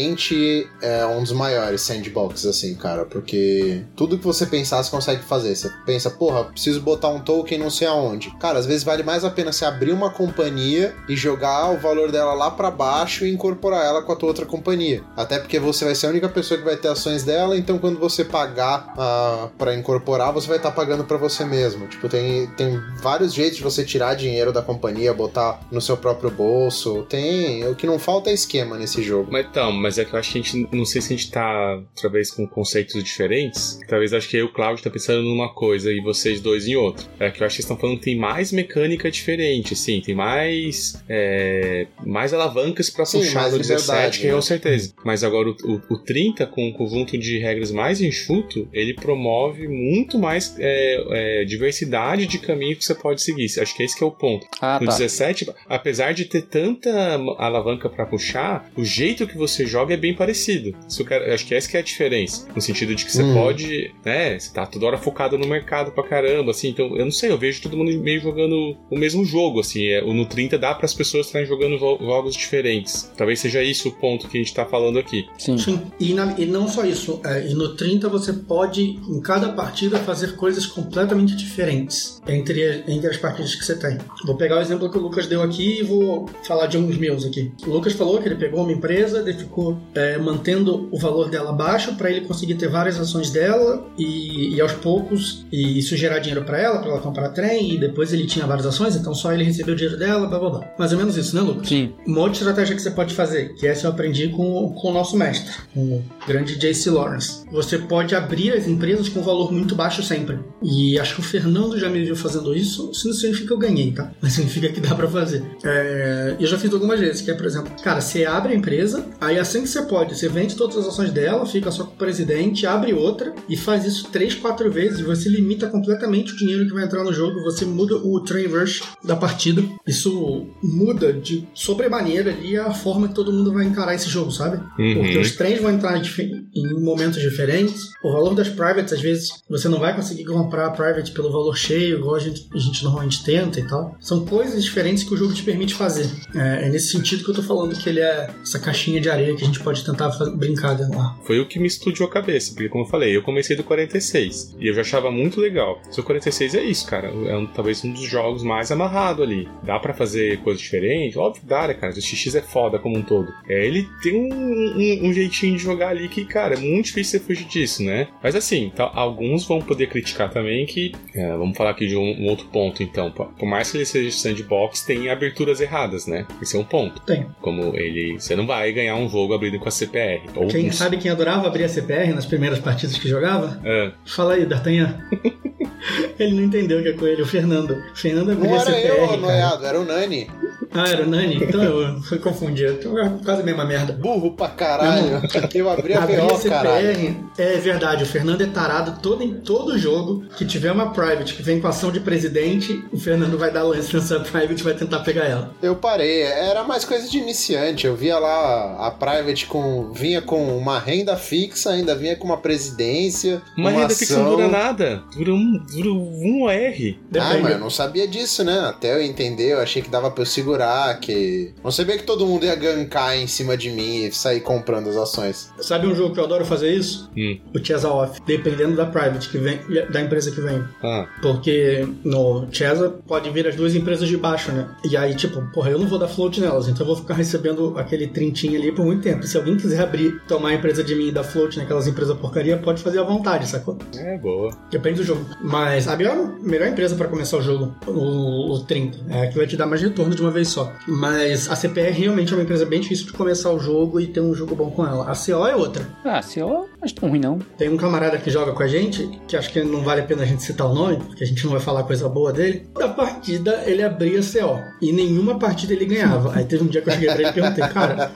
[0.82, 5.56] é um dos maiores sandboxes, assim, cara, porque tudo que você pensar, você consegue fazer.
[5.56, 8.32] Você pensa, porra, preciso botar um token não sei aonde.
[8.40, 12.12] Cara, às vezes vale mais a pena você abrir uma companhia e jogar o valor
[12.12, 15.04] dela lá pra baixo e incorporar ela com a tua outra companhia.
[15.16, 18.00] Até porque você vai ser a única pessoa que vai ter ações dela, então quando
[18.00, 21.88] você pagar ah, pra incorporar, você vai estar pagando pra você mesmo.
[21.88, 26.30] Tipo, tem, tem vários jeitos de você tirar dinheiro da companhia, botar no seu próprio
[26.30, 27.04] bolso.
[27.10, 27.68] Tem.
[27.68, 29.30] O que não falta é esquema nesse jogo.
[29.32, 30.68] Mas então, mas é que eu acho que a gente.
[30.76, 33.80] Não sei se a gente tá, talvez, com conceitos diferentes.
[33.88, 36.76] Talvez acho que eu e o Claudio tá pensando numa coisa e vocês dois em
[36.76, 37.06] outra.
[37.20, 40.16] É que eu acho que vocês estão falando que tem mais mecânica diferente, assim, tem
[40.16, 41.02] mais.
[41.10, 44.34] é, mais alavancas pra Sim, puxar no 17, liberdade, que né?
[44.34, 44.94] com certeza.
[45.04, 49.68] Mas agora o, o, o 30, com um conjunto de regras mais enxuto, ele promove
[49.68, 53.46] muito mais é, é, diversidade de caminho que você pode seguir.
[53.60, 54.46] Acho que esse que é o ponto.
[54.62, 54.94] Ah, No tá.
[54.98, 56.90] 17, apesar de ter tanta
[57.38, 60.76] alavanca pra puxar, o jeito que você joga é bem parecido.
[60.88, 62.48] Se o cara- acho que essa que é a diferença.
[62.56, 63.34] No sentido de que você Hum.
[63.34, 64.38] pode, né?
[64.40, 66.70] Você tá toda hora focado no mercado pra caramba, assim.
[66.70, 69.86] Então, eu não sei, eu vejo todo mundo meio jogando o mesmo jogo, assim.
[69.88, 73.12] É, o no 30 dá para as pessoas estarem jogando jo- jogos diferentes.
[73.18, 75.26] Talvez seja isso o ponto que a gente tá falando aqui.
[75.38, 75.58] Sim.
[75.58, 77.20] Sim, e, na- e não só isso.
[77.26, 83.08] é, e no 30 você pode, em cada partida, fazer coisas completamente diferentes entre, entre
[83.10, 83.98] as partidas que você tem.
[84.26, 87.26] Vou pegar o exemplo que o Lucas deu aqui e vou falar de uns meus
[87.26, 87.52] aqui.
[87.66, 91.52] O Lucas falou que ele pegou uma empresa, ele ficou é, mantendo o valor dela
[91.54, 96.20] baixo para ele conseguir ter várias ações dela e, e aos poucos e isso gerar
[96.20, 99.34] dinheiro para ela, para ela comprar trem e depois ele tinha várias ações, então só
[99.34, 100.68] ele recebeu o dinheiro dela, blá blá blá.
[100.78, 101.68] Mais ou menos isso, né, Lucas?
[101.68, 101.94] Sim.
[102.06, 105.18] Uma outra estratégia que você pode fazer, que essa eu aprendi com, com o nosso
[105.18, 107.46] mestre, com o grande JC Lawrence.
[107.52, 110.40] Você pode abrir as empresas com valor muito baixo sempre.
[110.62, 112.92] E acho que o Fernando já me viu fazendo isso.
[112.92, 114.12] Isso não significa que eu ganhei, tá?
[114.22, 115.44] Mas significa que dá pra fazer.
[115.64, 119.06] É, eu já fiz algumas vezes, que é, por exemplo, cara, você abre a empresa,
[119.20, 121.98] aí assim que você pode, você vende todas as ações dela, fica só com o
[121.98, 125.02] presidente, abre outra e faz isso três, quatro vezes.
[125.02, 128.82] Você limita completamente o dinheiro que vai entrar no jogo, você muda o train rush
[129.04, 129.64] da partida.
[129.86, 134.58] Isso muda de sobremaneira ali a forma que todo mundo vai encarar esse jogo, sabe?
[134.80, 134.96] Uhum.
[134.96, 137.90] Porque os trens vão entrar em momentos diferentes.
[138.04, 141.56] O valor das privates, às vezes, você não vai conseguir comprar a private pelo valor
[141.58, 143.96] cheio, igual a gente, a gente normalmente tenta e tal.
[144.00, 146.10] São coisas diferentes que o jogo te permite fazer.
[146.34, 149.36] É, é nesse sentido que eu tô falando que ele é essa caixinha de areia
[149.36, 151.16] que a gente pode tentar brincar dentro lá.
[151.24, 154.56] Foi o que me explodiu a cabeça, porque como eu falei, eu comecei do 46
[154.60, 155.80] e eu já achava muito legal.
[155.98, 159.48] O 46 é isso, cara, é um- talvez um dos jogos mais amarrado ali.
[159.64, 161.18] Dá pra fazer coisa diferente?
[161.18, 161.94] Óbvio que dá, né, cara?
[161.94, 163.32] O XX é foda como um todo.
[163.48, 167.20] É, ele tem um, um- um jeitinho de jogar ali que, cara, é muito difícil
[167.20, 168.08] você fugir disso, né?
[168.22, 172.02] Mas assim, tá- alguns vão poder criticar também que, é, vamos falar aqui de um,
[172.22, 173.12] um outro ponto, então.
[173.12, 176.26] Por por mais que ele seja sandbox, tem aberturas erradas, né?
[176.42, 177.02] Esse é um ponto.
[177.02, 177.26] Tem.
[177.42, 180.24] Como ele, você não vai ganhar um jogo abrindo com a CPR.
[180.36, 183.60] Ou Quem um- sabe quem adorava abrir a CPR nas primeiras partidas que jogava?
[183.64, 183.92] É.
[184.06, 184.96] Fala aí, D'Artagnan.
[186.20, 187.72] ele não entendeu o que é com ele, o Fernando.
[187.72, 189.18] O Fernando abria Não a era CPR, eu, cara.
[189.18, 190.28] noiado, era o Nani.
[190.76, 191.36] Ah, era o Nani?
[191.44, 192.70] Então eu fui confundir.
[192.72, 193.94] Então é quase a mesma merda.
[193.94, 195.22] Burro pra caralho.
[195.54, 196.88] Eu abri a Abrir a BO, caralho.
[196.96, 201.34] CPR é verdade, o Fernando é tarado todo, em todo jogo que tiver uma private
[201.34, 204.74] que vem com ação de presidente, o Fernando vai dar lance nessa private e vai
[204.74, 205.52] tentar pegar ela.
[205.62, 207.86] Eu parei, era mais coisa de iniciante.
[207.86, 209.92] Eu via lá a Private com.
[209.94, 213.42] vinha com uma renda fixa, ainda vinha com uma presidência.
[213.58, 214.36] Uma uma renda fixa não ação.
[214.38, 215.04] dura nada.
[215.16, 216.52] Dura um, dura um OR.
[216.54, 217.42] Ah, Depende.
[217.42, 218.60] mas eu não sabia disso, né?
[218.60, 220.65] Até eu entender, eu achei que dava pra eu segurar,
[221.02, 221.54] que.
[221.64, 224.96] Não sabia que todo mundo ia gankar em cima de mim e sair comprando as
[224.96, 225.52] ações.
[225.60, 227.10] Sabe um jogo que eu adoro fazer isso?
[227.18, 227.38] Hum.
[227.54, 229.60] O Chesa Off, dependendo da private que vem,
[229.92, 230.64] da empresa que vem.
[230.84, 234.68] Ah, Porque no Chesa pode vir as duas empresas de baixo, né?
[234.90, 237.78] E aí, tipo, porra, eu não vou dar float nelas, então eu vou ficar recebendo
[237.78, 239.24] aquele trintinho ali por muito tempo.
[239.24, 242.16] E se alguém quiser abrir, tomar a empresa de mim e dar float naquelas empresas
[242.18, 243.78] porcaria, pode fazer à vontade, sacou?
[243.96, 244.52] é boa.
[244.72, 245.26] Depende do jogo.
[245.42, 249.38] Mas a melhor, melhor empresa pra começar o jogo, o, o 30, é a que
[249.38, 250.74] vai te dar mais retorno de uma vez só.
[250.88, 254.22] Mas a CPR realmente é uma empresa bem difícil de começar o jogo e ter
[254.22, 255.12] um jogo bom com ela.
[255.12, 255.86] A CO é outra.
[256.04, 257.40] Ah, CO acho tão ruim não.
[257.58, 260.24] Tem um camarada que joga com a gente, que acho que não vale a pena
[260.24, 262.68] a gente citar o nome, porque a gente não vai falar coisa boa dele.
[262.74, 264.62] Da partida, ele abria CO.
[264.82, 266.34] E nenhuma partida ele ganhava.
[266.36, 268.12] Aí teve um dia que eu cheguei pra ele e perguntei, cara,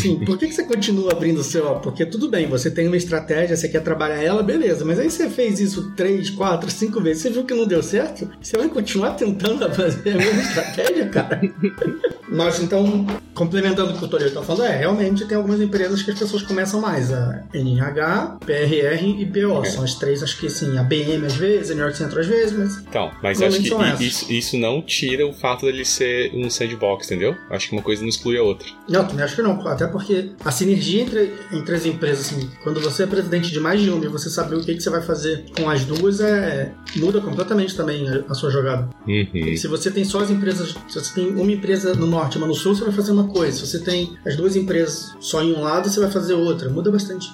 [0.00, 1.80] sim, por que, que você continua abrindo CO?
[1.80, 4.84] Porque tudo bem, você tem uma estratégia, você quer trabalhar ela, beleza.
[4.84, 8.28] Mas aí você fez isso três, quatro, cinco vezes, você viu que não deu certo?
[8.40, 11.40] Você vai continuar tentando fazer a mesma estratégia, cara?
[12.28, 16.10] Nós então complementando o que o Toledo tá falando, é, realmente tem algumas empresas que
[16.10, 17.12] as pessoas começam mais.
[17.12, 19.64] A NH, PRR e BO.
[19.64, 19.70] É.
[19.70, 22.26] São as três, acho que assim, a BM às vezes, a New York Central às
[22.26, 22.78] vezes, mas.
[22.78, 27.36] Então, mas acho que isso, isso não tira o fato dele ser um sandbox, entendeu?
[27.50, 28.66] Acho que uma coisa não exclui a outra.
[28.88, 29.52] Não, também acho que não.
[29.66, 33.80] Até porque a sinergia entre, entre as empresas, assim, quando você é presidente de mais
[33.80, 36.72] de uma e você saber o que, que você vai fazer com as duas, é
[36.96, 38.88] muda completamente também a, a sua jogada.
[39.06, 39.56] Uhum.
[39.56, 42.46] Se você tem só as empresas, se você tem uma empresa no norte e uma
[42.46, 43.58] no sul, você vai fazer uma coisa.
[43.58, 46.68] Se você tem as duas empresas só em um lado, você vai fazer outra.
[46.68, 47.32] Muda bastante.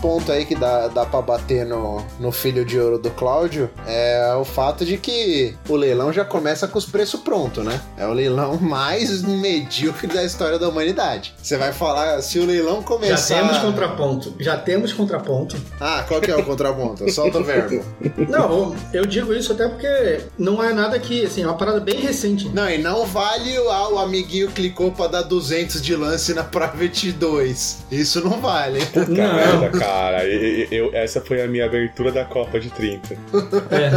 [0.00, 4.34] Ponto aí que dá, dá pra bater no, no filho de ouro do Cláudio é
[4.34, 7.80] o fato de que o leilão já começa com os preços prontos, né?
[7.96, 11.34] É o leilão mais medíocre da história da humanidade.
[11.42, 13.16] Você vai falar, se o leilão começar.
[13.16, 14.34] Já temos contraponto.
[14.38, 15.56] Já temos contraponto.
[15.80, 17.10] Ah, qual que é o contraponto?
[17.10, 17.84] Solta o verbo.
[18.28, 22.00] Não, eu digo isso até porque não é nada que, assim, é uma parada bem
[22.00, 22.48] recente.
[22.48, 26.44] Não, e não vale o, ah, o amiguinho clicou pra dar 200 de lance na
[26.44, 27.78] Private 2.
[27.90, 28.80] Isso não vale.
[28.94, 29.70] Não.
[29.78, 29.89] cara.
[30.24, 33.14] Eu, eu, essa foi a minha abertura da Copa de 30.
[33.14, 33.90] É.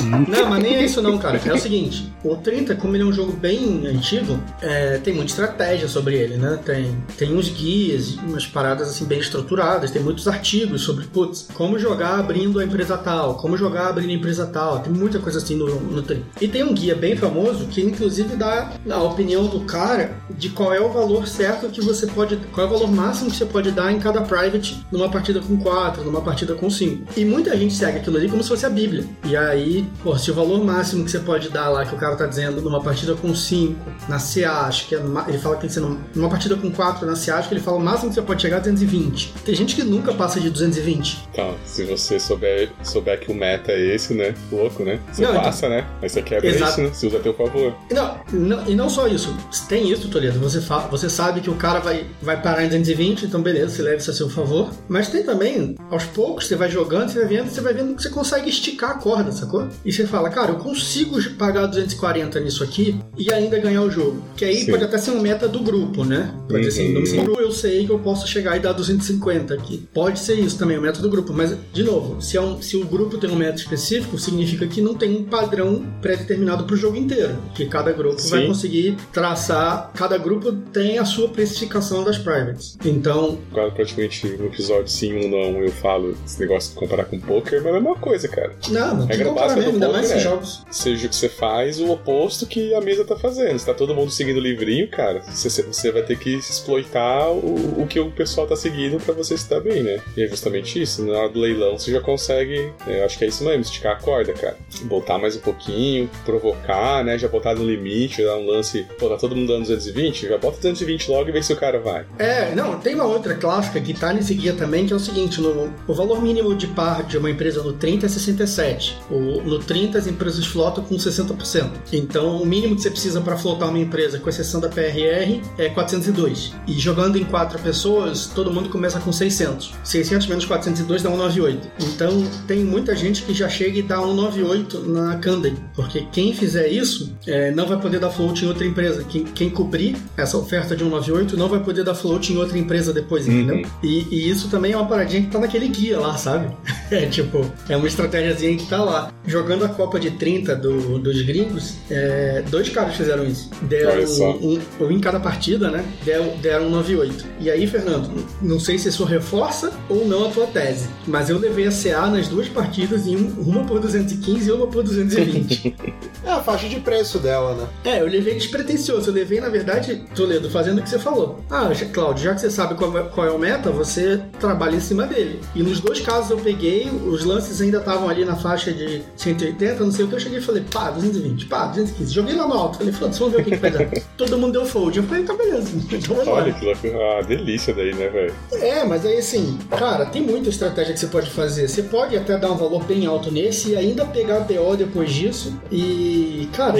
[0.28, 1.40] não, mas nem é isso não, cara.
[1.44, 5.30] É o seguinte, o 30, como ele é um jogo bem antigo, é, tem muita
[5.30, 6.58] estratégia sobre ele, né?
[6.64, 11.78] Tem, tem uns guias, umas paradas assim bem estruturadas, tem muitos artigos sobre, putz, como
[11.78, 15.56] jogar abrindo a empresa tal, como jogar abrindo a empresa tal, tem muita coisa assim
[15.56, 16.22] no, no 30.
[16.40, 20.72] E tem um guia bem famoso que inclusive dá a opinião do cara de qual
[20.72, 23.70] é o valor certo que você pode, qual é o valor máximo que você pode
[23.70, 27.12] dar em cada private numa partida com 4, numa partida com 5.
[27.16, 29.04] E muita gente segue aquilo ali como se fosse a Bíblia.
[29.24, 32.16] E aí, pô, se o valor máximo que você pode dar lá, que o cara
[32.16, 35.62] tá dizendo, numa partida com 5, na CA, acho que é numa, ele fala que
[35.62, 38.08] tem que ser numa, partida com 4 na CA, acho que ele fala o máximo
[38.10, 39.34] que você pode chegar a 220.
[39.44, 41.28] Tem gente que nunca passa de 220.
[41.34, 44.34] Tá, se você souber, souber que o meta é esse, né?
[44.50, 45.00] Louco, né?
[45.12, 45.78] Você não, então passa, então...
[45.78, 45.86] né?
[46.00, 46.70] Mas você quebra Exato.
[46.72, 46.88] isso, né?
[46.92, 47.74] Você usa a teu favor.
[47.90, 49.34] Não, não, e não só isso.
[49.68, 50.38] Tem isso, Toledo.
[50.40, 53.82] Você, fala, você sabe que o cara vai, vai parar em 220, então beleza, você
[53.82, 54.70] leva isso a seu favor.
[54.88, 58.02] Mas tem também, aos poucos, você vai jogando, você vai vendo, você vai vendo que
[58.02, 59.68] você consegue esticar a corda, sacou?
[59.84, 64.22] E você fala, cara, eu consigo pagar 240 nisso aqui e ainda ganhar o jogo.
[64.36, 64.70] Que aí Sim.
[64.70, 66.34] pode até ser uma meta do grupo, né?
[66.48, 66.70] Pode uhum.
[66.70, 69.88] ser assim, grupo eu sei que eu posso chegar e dar 250 aqui.
[69.92, 71.32] Pode ser isso também, o método do grupo.
[71.32, 74.80] Mas, de novo, se, é um, se o grupo tem um método específico, significa que
[74.80, 77.36] não tem um padrão pré-determinado para o jogo inteiro.
[77.54, 78.30] Que cada grupo Sim.
[78.30, 79.90] vai conseguir traçar.
[79.94, 82.76] Cada grupo tem a sua precificação das privates.
[82.84, 83.38] Então.
[83.52, 87.62] Quase praticamente no episódio sim, um não, eu falo esse negócio de comparar com poker,
[87.62, 88.52] mas é a mesma coisa, cara.
[88.68, 89.06] Não, não.
[89.06, 90.62] Regra básica mesmo, do poker mais é, jogos.
[90.70, 93.58] Você, você faz o oposto que a mesa tá fazendo.
[93.58, 97.82] Se tá todo mundo seguindo o livrinho, cara, você, você vai ter que exploitar o,
[97.82, 100.00] o que o pessoal tá seguindo para você estar bem, né?
[100.16, 101.04] E é justamente isso.
[101.04, 104.00] Na hora do leilão você já consegue, eu acho que é isso mesmo, esticar a
[104.00, 104.56] corda, cara.
[104.82, 107.18] Botar mais um pouquinho, provocar, né?
[107.18, 108.86] Já botar no limite, dar um lance.
[108.98, 110.28] Pô, tá todo mundo dando 220?
[110.28, 112.04] Já bota 220 logo e vê se o cara vai.
[112.18, 115.40] É, não, tem uma outra clássica que tá nesse guia também, que é o seguinte:
[115.40, 118.98] no, o valor mínimo de par de uma empresa no 30 é 67.
[119.10, 121.70] O, no 30 as empresas flotam com 60%.
[121.92, 125.68] Então o mínimo que você precisa para flotar uma empresa, com exceção da PRR, é
[125.68, 126.52] 402.
[126.66, 129.72] E jogando em quatro pessoas, todo mundo começa com 600.
[129.84, 131.68] 600 menos 402 dá 198.
[131.80, 136.68] Então tem muita gente que já chega e dá 198 na Candem, porque quem fizer
[136.68, 139.04] isso é, não vai poder dar float em outra empresa.
[139.04, 142.92] Quem, quem cobrir essa oferta de 198 não vai poder dar float em outra empresa
[142.92, 143.56] depois, entendeu?
[143.56, 143.64] Uhum.
[143.82, 146.48] E, e, isso também é uma paradinha que tá naquele guia lá, sabe?
[146.90, 149.12] É tipo, é uma estratégiazinha que tá lá.
[149.26, 153.50] Jogando a Copa de 30 do, dos gringos, é, dois caras fizeram isso.
[153.60, 154.02] Deram
[154.40, 155.84] um, um, em cada partida, né?
[156.02, 157.26] Deram, deram 98.
[157.40, 161.38] E aí, Fernando, não sei se isso reforça ou não a tua tese, mas eu
[161.38, 165.74] levei a CA nas duas partidas em uma por 215 e uma por 220.
[166.24, 167.68] é a faixa de preço dela, né?
[167.84, 169.10] É, eu levei despretensioso.
[169.10, 171.40] Eu levei, na verdade, Toledo, fazendo o que você falou.
[171.50, 174.80] Ah, Claudio, já que você sabe qual é, qual é o meta, você trabalha em
[174.80, 175.40] cima dele.
[175.54, 179.84] E nos dois casos eu peguei, os lances ainda estavam ali na faixa de 180,
[179.84, 182.12] não sei o que, eu cheguei e falei, pá, 220, pá, 215.
[182.12, 183.88] Joguei lá no alto, falei, foda-se, vamos ver o que, que vai dar.
[184.16, 184.98] Todo mundo deu fold.
[184.98, 188.34] Eu falei, tá beleza, então Olha que loucura, ah, delícia daí, né, velho?
[188.52, 191.68] É, mas aí assim, cara, tem muita estratégia que você pode fazer.
[191.68, 195.58] Você pode até dar um valor bem alto nesse e ainda pegar BO depois disso.
[195.70, 196.78] E, cara,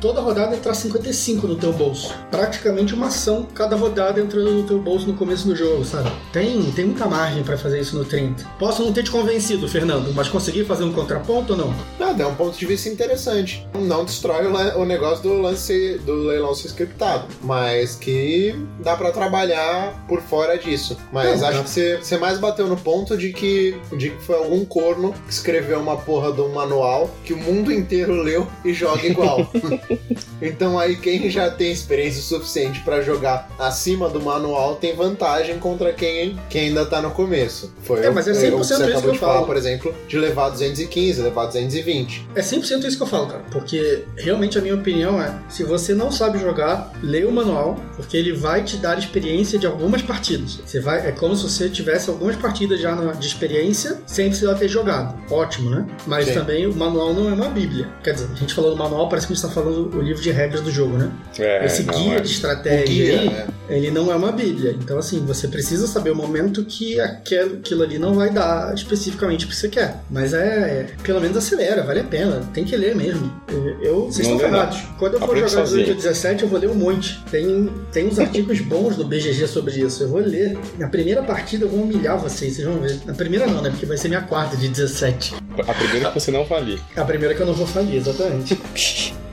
[0.00, 2.14] toda rodada entrar 55 no teu bolso.
[2.30, 6.10] Praticamente uma ação cada rodada entrando no teu bolso no começo do jogo, sabe?
[6.32, 8.44] Tem, tem muita margem margem pra fazer isso no 30.
[8.58, 11.74] Posso não ter te convencido, Fernando, mas consegui fazer um contraponto ou não?
[11.98, 13.66] Nada, é um ponto de vista interessante.
[13.74, 20.04] Não destrói o, negócio do lance do leilão ser scriptado, mas que dá pra trabalhar
[20.08, 20.96] por fora disso.
[21.12, 21.64] Mas Não, acho dá.
[21.64, 25.32] que você, você mais bateu no ponto de que, de que foi algum corno que
[25.32, 29.48] escreveu uma porra de um manual que o mundo inteiro leu e joga igual.
[30.42, 35.92] então aí quem já tem experiência suficiente pra jogar acima do manual tem vantagem contra
[35.92, 37.72] quem, quem ainda tá no começo.
[37.82, 39.34] Foi É, mas é o- 100% o que você isso acabou que eu de falar,
[39.34, 39.46] falo.
[39.46, 42.26] por exemplo, de levar 215, levar 220.
[42.34, 43.42] É 100% isso que eu falo, cara.
[43.50, 48.16] Porque realmente a minha opinião é: se você não sabe jogar, lê o manual, porque
[48.16, 50.60] ele vai te dar experiência de algumas partidas.
[50.64, 54.54] Você vai, é como se você tivesse algumas partidas já na- de experiência sem precisar
[54.54, 55.18] ter jogado.
[55.30, 55.86] Ótimo, né?
[56.06, 56.34] Mas Sim.
[56.34, 57.88] também o manual não é uma bíblia.
[58.02, 60.22] Quer dizer, a gente falou do manual, parece que a gente está falando o livro
[60.22, 61.10] de regras do jogo, né?
[61.38, 62.20] É, Esse não, guia é.
[62.20, 63.46] de estratégia guia, aí, né?
[63.68, 64.76] ele não é uma bíblia.
[64.80, 69.44] Então, assim, você precisa saber o momento que aquele- aquilo ali não vai dar especificamente
[69.44, 69.96] o que você quer.
[70.10, 72.42] Mas é, pelo menos acelera, vale a pena.
[72.52, 73.32] Tem que ler mesmo.
[73.80, 74.78] Eu, vocês Não estão ferrados.
[74.98, 75.84] Quando eu for Aprende jogar sozinho.
[75.84, 77.22] 18 ou 17, eu vou ler um monte.
[77.30, 80.02] Tem, tem uns artigos bons no BGG sobre isso.
[80.02, 80.58] Eu vou ler.
[80.78, 82.98] Na primeira partida eu vou humilhar vocês, vocês vão ver.
[83.06, 83.70] Na primeira não, né?
[83.70, 85.34] Porque vai ser minha quarta de 17.
[85.66, 86.78] A primeira que você não valia.
[86.96, 88.58] A primeira que eu não vou falir, exatamente.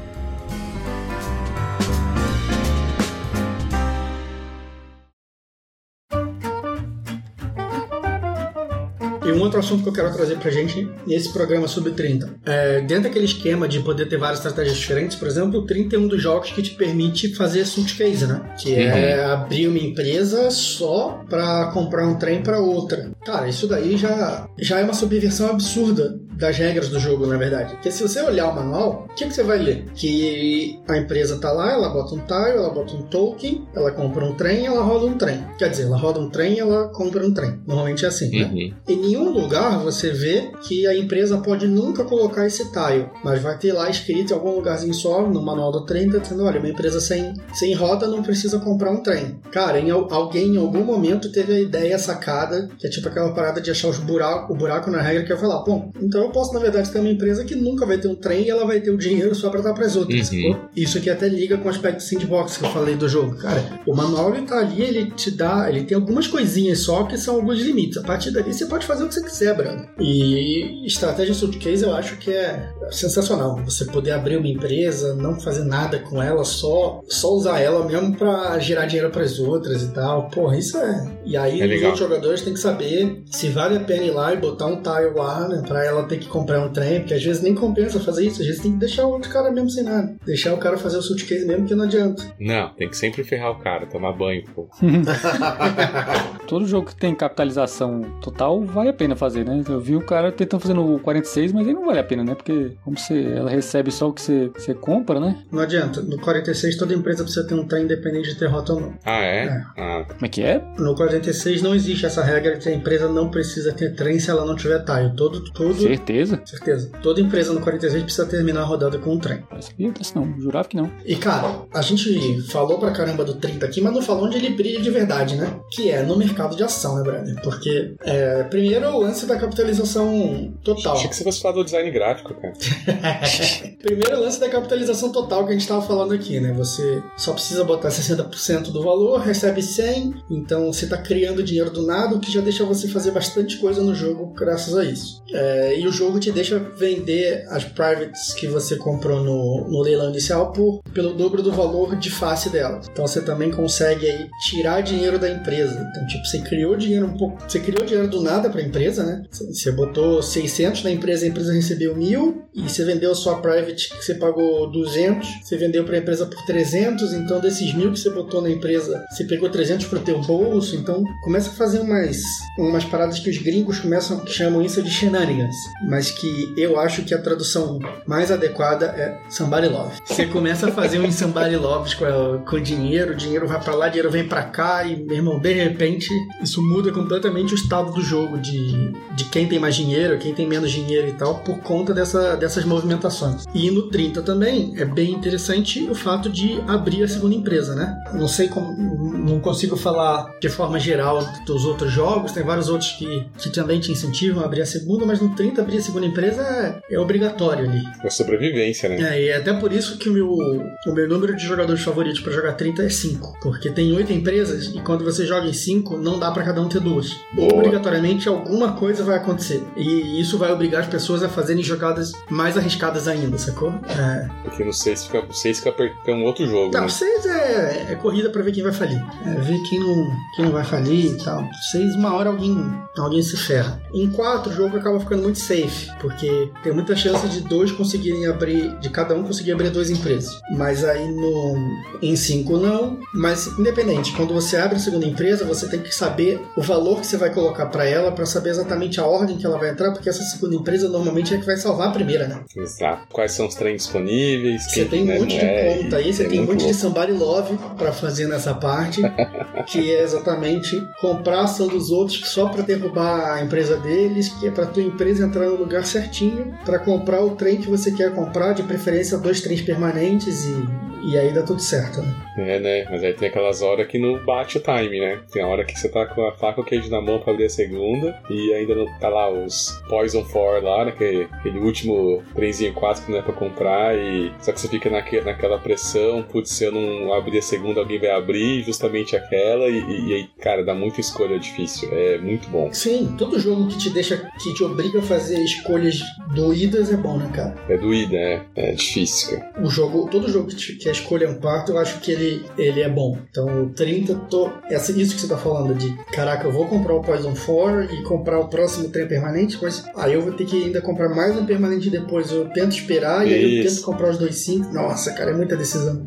[9.37, 12.35] um outro assunto que eu quero trazer pra gente nesse programa sobre 30.
[12.45, 15.99] É, dentro daquele esquema de poder ter várias estratégias diferentes, por exemplo, o 30 é
[15.99, 18.41] um dos jogos que te permite fazer suitcase, né?
[18.57, 23.11] Que é abrir uma empresa só pra comprar um trem pra outra.
[23.25, 27.73] Cara, isso daí já, já é uma subversão absurda das regras do jogo, na verdade.
[27.73, 29.85] Porque se você olhar o manual, o que, que você vai ler?
[29.95, 34.23] Que a empresa tá lá, ela bota um tile, ela bota um token, ela compra
[34.25, 35.43] um trem, ela roda um trem.
[35.57, 37.59] Quer dizer, ela roda um trem, ela compra um trem.
[37.65, 38.45] Normalmente é assim, né?
[38.45, 38.73] Uhum.
[38.87, 43.57] Em nenhum lugar você vê que a empresa pode nunca colocar esse tile, mas vai
[43.57, 46.69] ter lá escrito em algum lugarzinho só, no manual do trem, tá dizendo, olha, uma
[46.69, 49.39] empresa sem, sem roda não precisa comprar um trem.
[49.51, 53.31] Cara, em, al- alguém em algum momento teve a ideia sacada, que é tipo aquela
[53.33, 56.31] parada de achar os buraco, o buraco na regra, que é falar, bom, então eu
[56.31, 58.79] posso, na verdade, ter uma empresa que nunca vai ter um trem e ela vai
[58.79, 60.57] ter o dinheiro só pra dar pras outras, Uhum.
[60.75, 63.35] Isso aqui até liga com o aspecto sandbox que eu falei do jogo.
[63.37, 67.17] Cara, o manual ele tá ali, ele te dá, ele tem algumas coisinhas só que
[67.17, 67.97] são alguns limites.
[67.97, 69.87] A partir dali você pode fazer o que você quiser, brother.
[69.99, 73.61] E estratégia suitcase eu acho que é sensacional.
[73.65, 78.15] Você poder abrir uma empresa, não fazer nada com ela, só, só usar ela mesmo
[78.15, 80.29] pra gerar dinheiro pras outras e tal.
[80.29, 81.11] Porra, isso é.
[81.25, 84.33] E aí É os outros jogadores têm que saber se vale a pena ir lá
[84.33, 85.61] e botar um tile lá, né?
[85.67, 88.41] Pra ela ter que comprar um trem, porque às vezes nem compensa fazer isso.
[88.41, 90.15] Às vezes tem que deixar o outro cara mesmo sem nada.
[90.25, 92.23] Deixar o cara fazer o suitcase mesmo que não adianta.
[92.39, 94.67] Não, tem que sempre ferrar o cara, tomar banho, pô.
[96.47, 99.63] Todo jogo que tem capitalização total vale a pena fazer, né?
[99.67, 102.35] Eu vi o cara tentando fazer no 46, mas aí não vale a pena, né?
[102.35, 105.37] Porque como você, ela recebe só o que você, você compra, né?
[105.51, 106.01] Não adianta.
[106.01, 108.93] No 46 toda empresa precisa ter um trem independente de ter rota ou não.
[109.05, 109.45] Ah, é?
[109.45, 109.63] É.
[109.77, 110.61] Ah, Como é que é?
[110.77, 114.29] No 46 não existe essa regra de que a empresa não precisa ter trem se
[114.29, 115.13] ela não tiver tile.
[115.15, 115.73] Todo, todo,
[116.07, 116.41] Certeza?
[116.45, 116.91] certeza.
[117.03, 119.43] Toda empresa no 46 precisa terminar a rodada com um trem.
[119.51, 120.89] Desse não, jurava que não.
[121.05, 124.49] E cara, a gente falou pra caramba do 30 aqui, mas não falou onde ele
[124.51, 125.59] brilha de verdade, né?
[125.71, 127.41] Que é no mercado de ação, né, brother?
[127.41, 130.93] Porque, é, primeiro, o lance da capitalização total.
[130.93, 132.53] achei que você fosse falar do design gráfico, cara.
[133.81, 136.53] Primeiro lance da capitalização total que a gente estava falando aqui, né?
[136.53, 141.85] Você só precisa botar 60% do valor, recebe 100, então você está criando dinheiro do
[141.85, 145.21] nada, o que já deixa você fazer bastante coisa no jogo graças a isso.
[145.31, 150.09] É, e o jogo te deixa vender as privates que você comprou no, no leilão
[150.09, 152.87] inicial por, pelo dobro do valor de face delas.
[152.91, 155.87] Então você também consegue aí tirar dinheiro da empresa.
[155.89, 159.03] Então, tipo, você criou dinheiro um pouco, você criou dinheiro do nada para a empresa,
[159.03, 159.23] né?
[159.31, 163.89] Você botou 600 na empresa, a empresa recebeu 1000 e você vendeu a sua private
[163.89, 167.99] que você pagou 200, você vendeu para a empresa por 300, então desses mil que
[167.99, 171.79] você botou na empresa, você pegou 300 para o teu bolso, então começa a fazer
[171.79, 172.21] umas,
[172.57, 175.55] umas paradas que os gringos começam, que chamam isso de shenanigans,
[175.87, 179.95] mas que eu acho que a tradução mais adequada é somebody love.
[180.05, 183.73] Você começa a fazer uns somebody loves com, a- com dinheiro, o dinheiro vai para
[183.75, 186.09] lá, dinheiro vem para cá e, meu irmão, de repente,
[186.41, 190.47] isso muda completamente o estado do jogo, de, de quem tem mais dinheiro, quem tem
[190.47, 193.45] menos dinheiro e tal, por conta dessa, dessas movimentações.
[193.53, 197.95] E no 30 também é bem interessante o fato de abrir a segunda empresa, né?
[198.13, 198.73] Não sei como,
[199.17, 203.79] não consigo falar de forma geral dos outros jogos, tem vários outros que, que também
[203.79, 206.99] te incentivam a abrir a segunda, mas no 30 abrir a segunda empresa é, é
[206.99, 207.83] obrigatório ali.
[208.03, 208.95] É sobrevivência, né?
[209.01, 212.21] É, e é até por isso que o meu, o meu número de jogadores favoritos
[212.21, 213.39] para jogar 30 é 5.
[213.41, 216.69] Porque tem oito empresas e quando você joga em 5, não dá para cada um
[216.69, 217.11] ter duas.
[217.33, 217.53] Boa.
[217.53, 219.61] Obrigatoriamente alguma coisa vai acontecer.
[219.75, 223.73] E isso vai obrigar as pessoas a fazerem jogadas mais arriscadas ainda, sacou?
[223.89, 224.27] É.
[224.43, 225.75] Porque no 6 fica, o 6 fica
[226.07, 226.71] é um outro jogo.
[226.73, 226.89] Não, né?
[226.89, 229.03] 6 é, é corrida pra ver quem vai falir.
[229.25, 231.47] É ver quem não, quem não vai falir e tal.
[231.71, 232.55] 6, uma hora alguém,
[232.97, 233.81] alguém se ferra.
[233.93, 235.56] Em 4, o jogo acaba ficando muito safe,
[235.99, 240.39] porque tem muita chance de dois conseguirem abrir, de cada um conseguir abrir duas empresas.
[240.55, 241.55] Mas aí no
[242.01, 242.99] em 5 não.
[243.13, 247.07] Mas independente, quando você abre a segunda empresa, você tem que saber o valor que
[247.07, 250.09] você vai colocar pra ela, pra saber exatamente a ordem que ela vai entrar, porque
[250.09, 252.41] essa segunda empresa normalmente é que vai salvar a primeira, né?
[252.55, 253.07] Exato.
[253.11, 254.63] Quais são os trens disponíveis?
[254.65, 257.11] Você tem um monte de é, conta aí, você é tem um monte de somebody
[257.11, 259.01] love pra fazer nessa parte,
[259.67, 264.51] que é exatamente comprar ação dos outros só pra derrubar a empresa deles, que é
[264.51, 268.53] pra tua empresa entrar no lugar certinho, pra comprar o trem que você quer comprar,
[268.53, 272.13] de preferência dois trens permanentes e, e aí dá tudo certo, né?
[272.37, 272.85] É, né?
[272.89, 275.19] Mas aí tem aquelas horas que não bate o time, né?
[275.31, 277.33] Tem a hora que você tá com a faca e o queijo na mão pra
[277.33, 280.91] abrir a segunda e ainda não tá lá os Poison 4 lá, né?
[280.91, 284.89] Que- Aquele último trenzinho 4 que não é pra comprar e só que você fica
[284.89, 289.67] naque, naquela pressão, putz, se eu não abrir a segunda, alguém vai abrir justamente aquela
[289.67, 291.89] e, e- e aí, cara, dá muita escolha difícil.
[291.91, 292.71] É muito bom.
[292.73, 295.99] Sim, todo jogo que te deixa, que te obriga a fazer escolhas
[296.35, 297.55] doídas é bom, né, cara?
[297.69, 299.53] É doída, é, é difícil, cara.
[299.63, 302.11] o jogo, todo jogo que, te- que a escolha é um quarto, eu acho que
[302.11, 303.17] ele, ele é bom.
[303.29, 306.93] Então, o 30, tô, essa, isso que você tá falando de, caraca, eu vou comprar
[306.93, 310.65] o Poison 4 e comprar o próximo trem permanente, mas aí eu vou ter que
[310.65, 312.31] ainda comprar mais um permanente depois.
[312.31, 313.75] Eu tento esperar e aí eu Isso.
[313.75, 314.73] tento comprar os dois 5.
[314.73, 316.05] Nossa, cara, é muita decisão.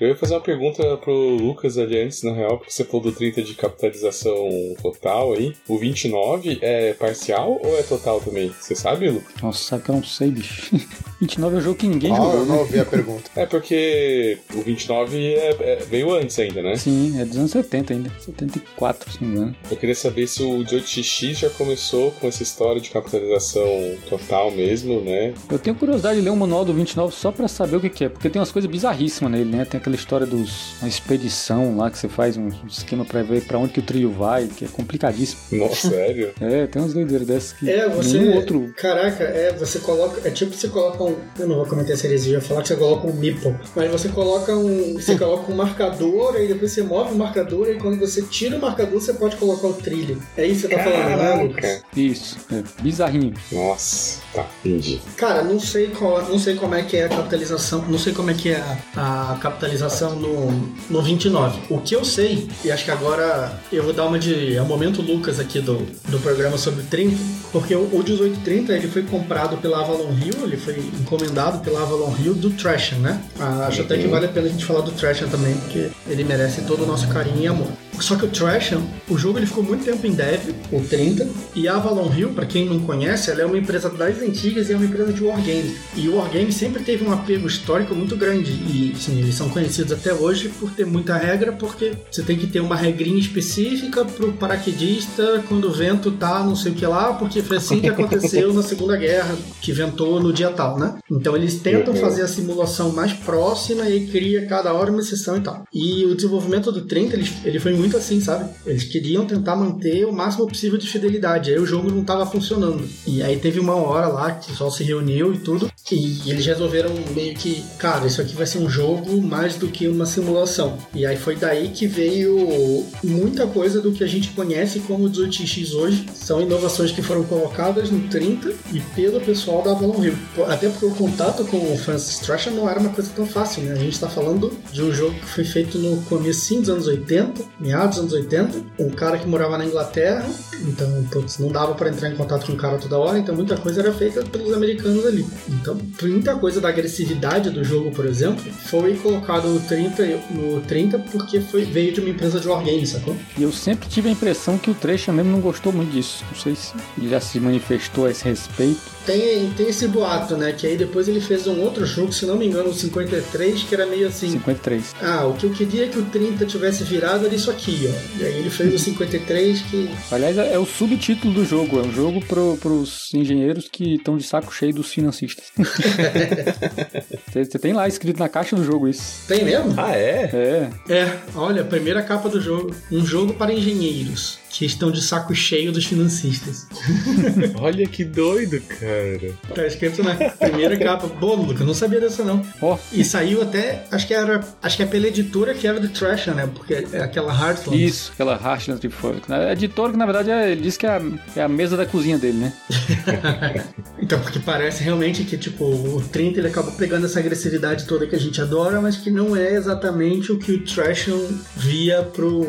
[0.00, 3.12] Eu ia fazer uma pergunta pro Lucas ali antes, na real, porque você falou do
[3.12, 4.48] 30 de capitalização
[4.80, 5.54] total aí.
[5.66, 8.52] O 29 é parcial ou é total também?
[8.60, 9.34] Você sabe, Lucas?
[9.42, 10.70] Nossa, sabe que eu não sei, bicho.
[11.20, 12.60] 29 é um jogo que ninguém Ah, jogou, eu não né?
[12.60, 13.28] ouvi a pergunta.
[13.34, 16.76] É porque o 29 é, é- veio antes ainda, né?
[16.76, 18.10] Sim, é dos anos 70 ainda.
[18.20, 19.56] 74, se não me engano.
[19.68, 25.00] Eu queria saber se o 18XX já começou com essa história de capitalização total mesmo,
[25.00, 25.34] né?
[25.50, 28.04] Eu tenho curiosidade de ler o manual do 29 só pra saber o que, que
[28.04, 29.64] é, porque tem umas coisas bizarríssimas nele, né?
[29.64, 33.58] Tem aquela história dos uma expedição lá que você faz um esquema pra ver pra
[33.58, 35.40] onde que o trio vai, que é complicadíssimo.
[35.52, 36.32] Nossa, sério?
[36.40, 38.18] É, tem umas doideiras dessas que É, você.
[38.18, 38.72] nenhum outro.
[38.76, 40.26] Caraca, é, você coloca.
[40.26, 41.16] É tipo você coloca um.
[41.38, 43.54] Eu não vou comentar essa heresia, eu ia falar que você coloca um meeple.
[43.74, 44.94] Mas você coloca um.
[44.94, 48.60] Você coloca um marcador, aí depois você move o marcador, e quando você tira o
[48.60, 50.20] marcador, você pode colocar o trilho.
[50.36, 51.60] É isso que você tá falando, né, Lucas?
[51.62, 51.84] Caraca.
[51.96, 53.34] Isso, é bizarrinho.
[53.50, 55.00] Nossa, tá, entendi.
[55.16, 58.30] Cara, não sei qual, não sei como é que é a capitalização, não sei como
[58.30, 58.62] é que é
[58.96, 60.50] a, a capitalização no,
[60.88, 61.60] no 29.
[61.70, 64.66] O que eu sei, e acho que agora eu vou dar uma de é o
[64.66, 65.76] momento Lucas aqui do,
[66.08, 67.16] do programa sobre o 30,
[67.52, 72.14] porque o, o 1830 ele foi comprado pela Avalon Hill, ele foi encomendado pela Avalon
[72.18, 73.20] Hill do Trasher, né?
[73.38, 76.24] Ah, acho até que vale a pena a gente falar do Trasher também, porque ele
[76.24, 77.68] merece todo o nosso carinho e amor.
[78.00, 81.66] Só que o Trasham, o jogo ele ficou muito tempo em dev, o 30, e
[81.66, 83.88] a Avalon Hill, pra quem não conhece, ela é uma empresa
[84.18, 85.76] das antigas e é uma empresa de wargame.
[85.96, 89.92] E o wargame sempre teve um apego histórico muito grande, e sim, eles são conhecidos
[89.92, 94.32] até hoje por ter muita regra, porque você tem que ter uma regrinha específica pro
[94.32, 98.52] paraquedista quando o vento tá não sei o que lá, porque foi assim que aconteceu
[98.52, 100.94] na Segunda Guerra, que ventou no dia tal, né?
[101.10, 102.00] Então eles tentam Uhum.
[102.00, 105.64] fazer a simulação mais próxima e cria cada hora uma exceção e tal.
[105.72, 108.50] E o desenvolvimento do 30, ele, ele foi muito assim, sabe?
[108.66, 111.50] Eles queriam tentar manter o máximo possível de fidelidade.
[111.50, 112.84] Aí o jogo não tava funcionando.
[113.06, 115.70] E aí teve uma hora lá que o pessoal se reuniu e tudo.
[115.90, 119.88] E eles resolveram meio que, cara, isso aqui vai ser um jogo mais do que
[119.88, 120.76] uma simulação.
[120.94, 125.74] E aí foi daí que veio muita coisa do que a gente conhece como 18x
[125.74, 126.06] hoje.
[126.14, 130.14] São inovações que foram colocadas no 30 e pelo pessoal da Avalon Hill.
[130.46, 133.72] Até porque o contato com o Francis Trasham não era uma coisa tão fácil, né?
[133.72, 137.42] A gente tá falando de um jogo que foi feito no começo dos anos 80,
[137.58, 140.28] meados dos anos 80, um cara que morava na Inglaterra,
[140.62, 143.56] então, putz, não dava para entrar em contato com o cara toda hora, então muita
[143.56, 145.26] coisa era feita pelos americanos ali.
[145.48, 150.98] Então, muita coisa da agressividade do jogo, por exemplo, foi colocado no 30, no 30
[151.10, 153.16] porque foi, veio de uma empresa de wargame, sacou?
[153.36, 156.24] E eu sempre tive a impressão que o Trecha mesmo não gostou muito disso.
[156.30, 156.72] Não sei se
[157.08, 158.97] já se manifestou a esse respeito.
[159.08, 160.52] Tem, tem esse boato, né?
[160.52, 163.74] Que aí depois ele fez um outro jogo, se não me engano, o 53, que
[163.74, 164.32] era meio assim.
[164.32, 164.96] 53.
[165.00, 168.18] Ah, o que eu queria é que o 30 tivesse virado era isso aqui, ó.
[168.20, 169.88] E aí ele fez o 53 que.
[170.12, 171.78] Aliás, é o subtítulo do jogo.
[171.78, 175.46] É um jogo pro, pros engenheiros que estão de saco cheio dos financistas.
[177.32, 179.26] Você tem lá escrito na caixa do jogo isso.
[179.26, 179.72] Tem mesmo?
[179.78, 180.70] Ah, é?
[180.86, 180.92] É.
[180.92, 182.74] É, olha, a primeira capa do jogo.
[182.92, 186.66] Um jogo para engenheiros que estão de saco cheio dos financistas.
[187.60, 189.32] Olha que doido, cara.
[189.54, 191.06] Tá escrito na primeira capa.
[191.06, 192.44] Boa, Luca, não sabia dessa não.
[192.60, 195.88] Ó, E saiu até, acho que era, acho que é pela editora que era do
[195.88, 196.48] Thrasher, né?
[196.52, 197.84] Porque é aquela Heartland.
[197.84, 199.32] isso, aquela Heartland Folk.
[199.32, 201.02] A editora que na verdade é, ele diz que é a,
[201.36, 202.52] é a mesa da cozinha dele, né?
[204.00, 208.14] Então, porque parece realmente que, tipo, o 30 ele acaba pegando essa agressividade toda que
[208.14, 211.20] a gente adora, mas que não é exatamente o que o Trashon
[211.56, 212.46] via pro,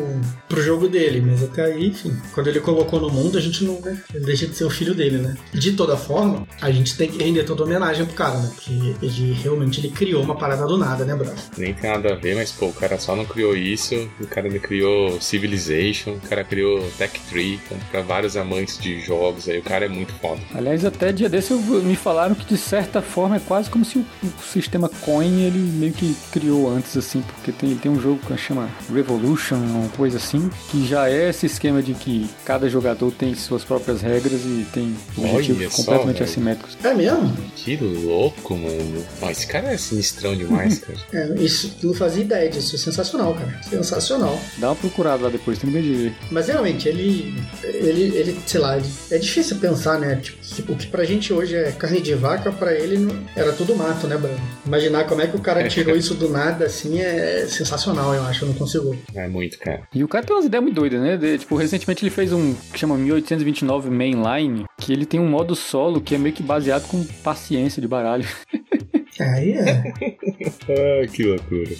[0.48, 1.20] pro jogo dele.
[1.20, 4.46] Mas até aí, enfim, quando ele colocou no mundo, a gente não né, ele deixa
[4.46, 5.36] de ser o filho dele, né?
[5.52, 8.50] De toda forma, a gente tem que render toda homenagem pro cara, né?
[8.54, 8.70] Porque
[9.02, 11.34] ele realmente ele criou uma parada do nada, né, brother?
[11.56, 13.94] Nem tem nada a ver, mas pô, o cara só não criou isso.
[14.20, 19.48] O cara criou Civilization, o cara criou Tech Tree, então, pra vários amantes de jogos
[19.48, 19.58] aí.
[19.58, 20.40] O cara é muito foda.
[20.54, 23.98] Aliás, até dia desse eu- me falaram que de certa forma é quase como se
[23.98, 28.00] o, o sistema Coin ele meio que criou antes, assim, porque tem, ele tem um
[28.00, 32.68] jogo que chama Revolution, uma coisa assim, que já é esse esquema de que cada
[32.68, 36.24] jogador tem suas próprias regras e tem objetivos Olha completamente velho.
[36.30, 36.76] assimétricos.
[36.82, 37.36] É mesmo?
[37.56, 39.04] Que louco, mano.
[39.22, 40.98] Ó, esse cara é sinistrão demais, cara.
[41.12, 42.74] É, isso, não fazia ideia disso.
[42.74, 43.60] É sensacional, cara.
[43.62, 44.38] Sensacional.
[44.58, 46.14] Dá uma procurada lá depois, tem medo de ver.
[46.30, 50.16] Mas realmente, ele, ele, ele, sei lá, ele- é difícil pensar, né?
[50.16, 53.74] Tipo, o que pra gente hoje é carne de vaca, pra ele não- era tudo
[53.76, 54.38] mato, né, Bruno?
[54.66, 58.44] Imaginar como é que o cara tirou isso do nada, assim, é sensacional, eu acho.
[58.44, 58.96] Eu não consigo.
[59.14, 59.82] É muito, cara.
[59.94, 61.16] E o cara tem umas ideias muito doidas, né?
[61.16, 65.54] De- tipo, recentemente ele fez um que chama 1829 Mainline, que ele tem um modo
[65.54, 68.26] solo que é meio que baseado com paciência de baralho.
[69.20, 69.92] Aí é.
[70.70, 71.70] Ah, que loucura.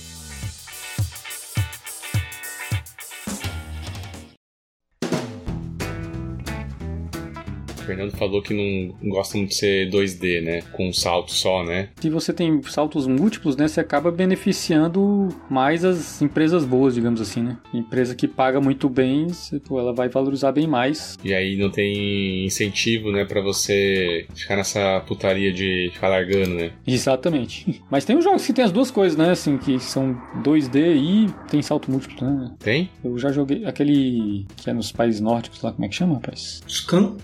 [7.91, 10.62] Fernando falou que não gosta muito de ser 2D, né?
[10.72, 11.88] Com um salto só, né?
[12.01, 17.43] Se você tem saltos múltiplos, né, você acaba beneficiando mais as empresas boas, digamos assim,
[17.43, 17.57] né?
[17.74, 19.26] Empresa que paga muito bem,
[19.70, 21.18] ela vai valorizar bem mais.
[21.24, 26.70] E aí não tem incentivo, né, pra você ficar nessa putaria de ficar largando, né?
[26.86, 27.82] Exatamente.
[27.91, 29.30] Mas tem os jogos que tem as duas coisas, né?
[29.30, 32.53] Assim, que são 2D e tem salto múltiplo, né?
[32.61, 32.88] Tem?
[33.03, 36.62] Eu já joguei aquele que é nos países nórdicos lá, como é que chama, rapaz?
[36.68, 37.16] Scan?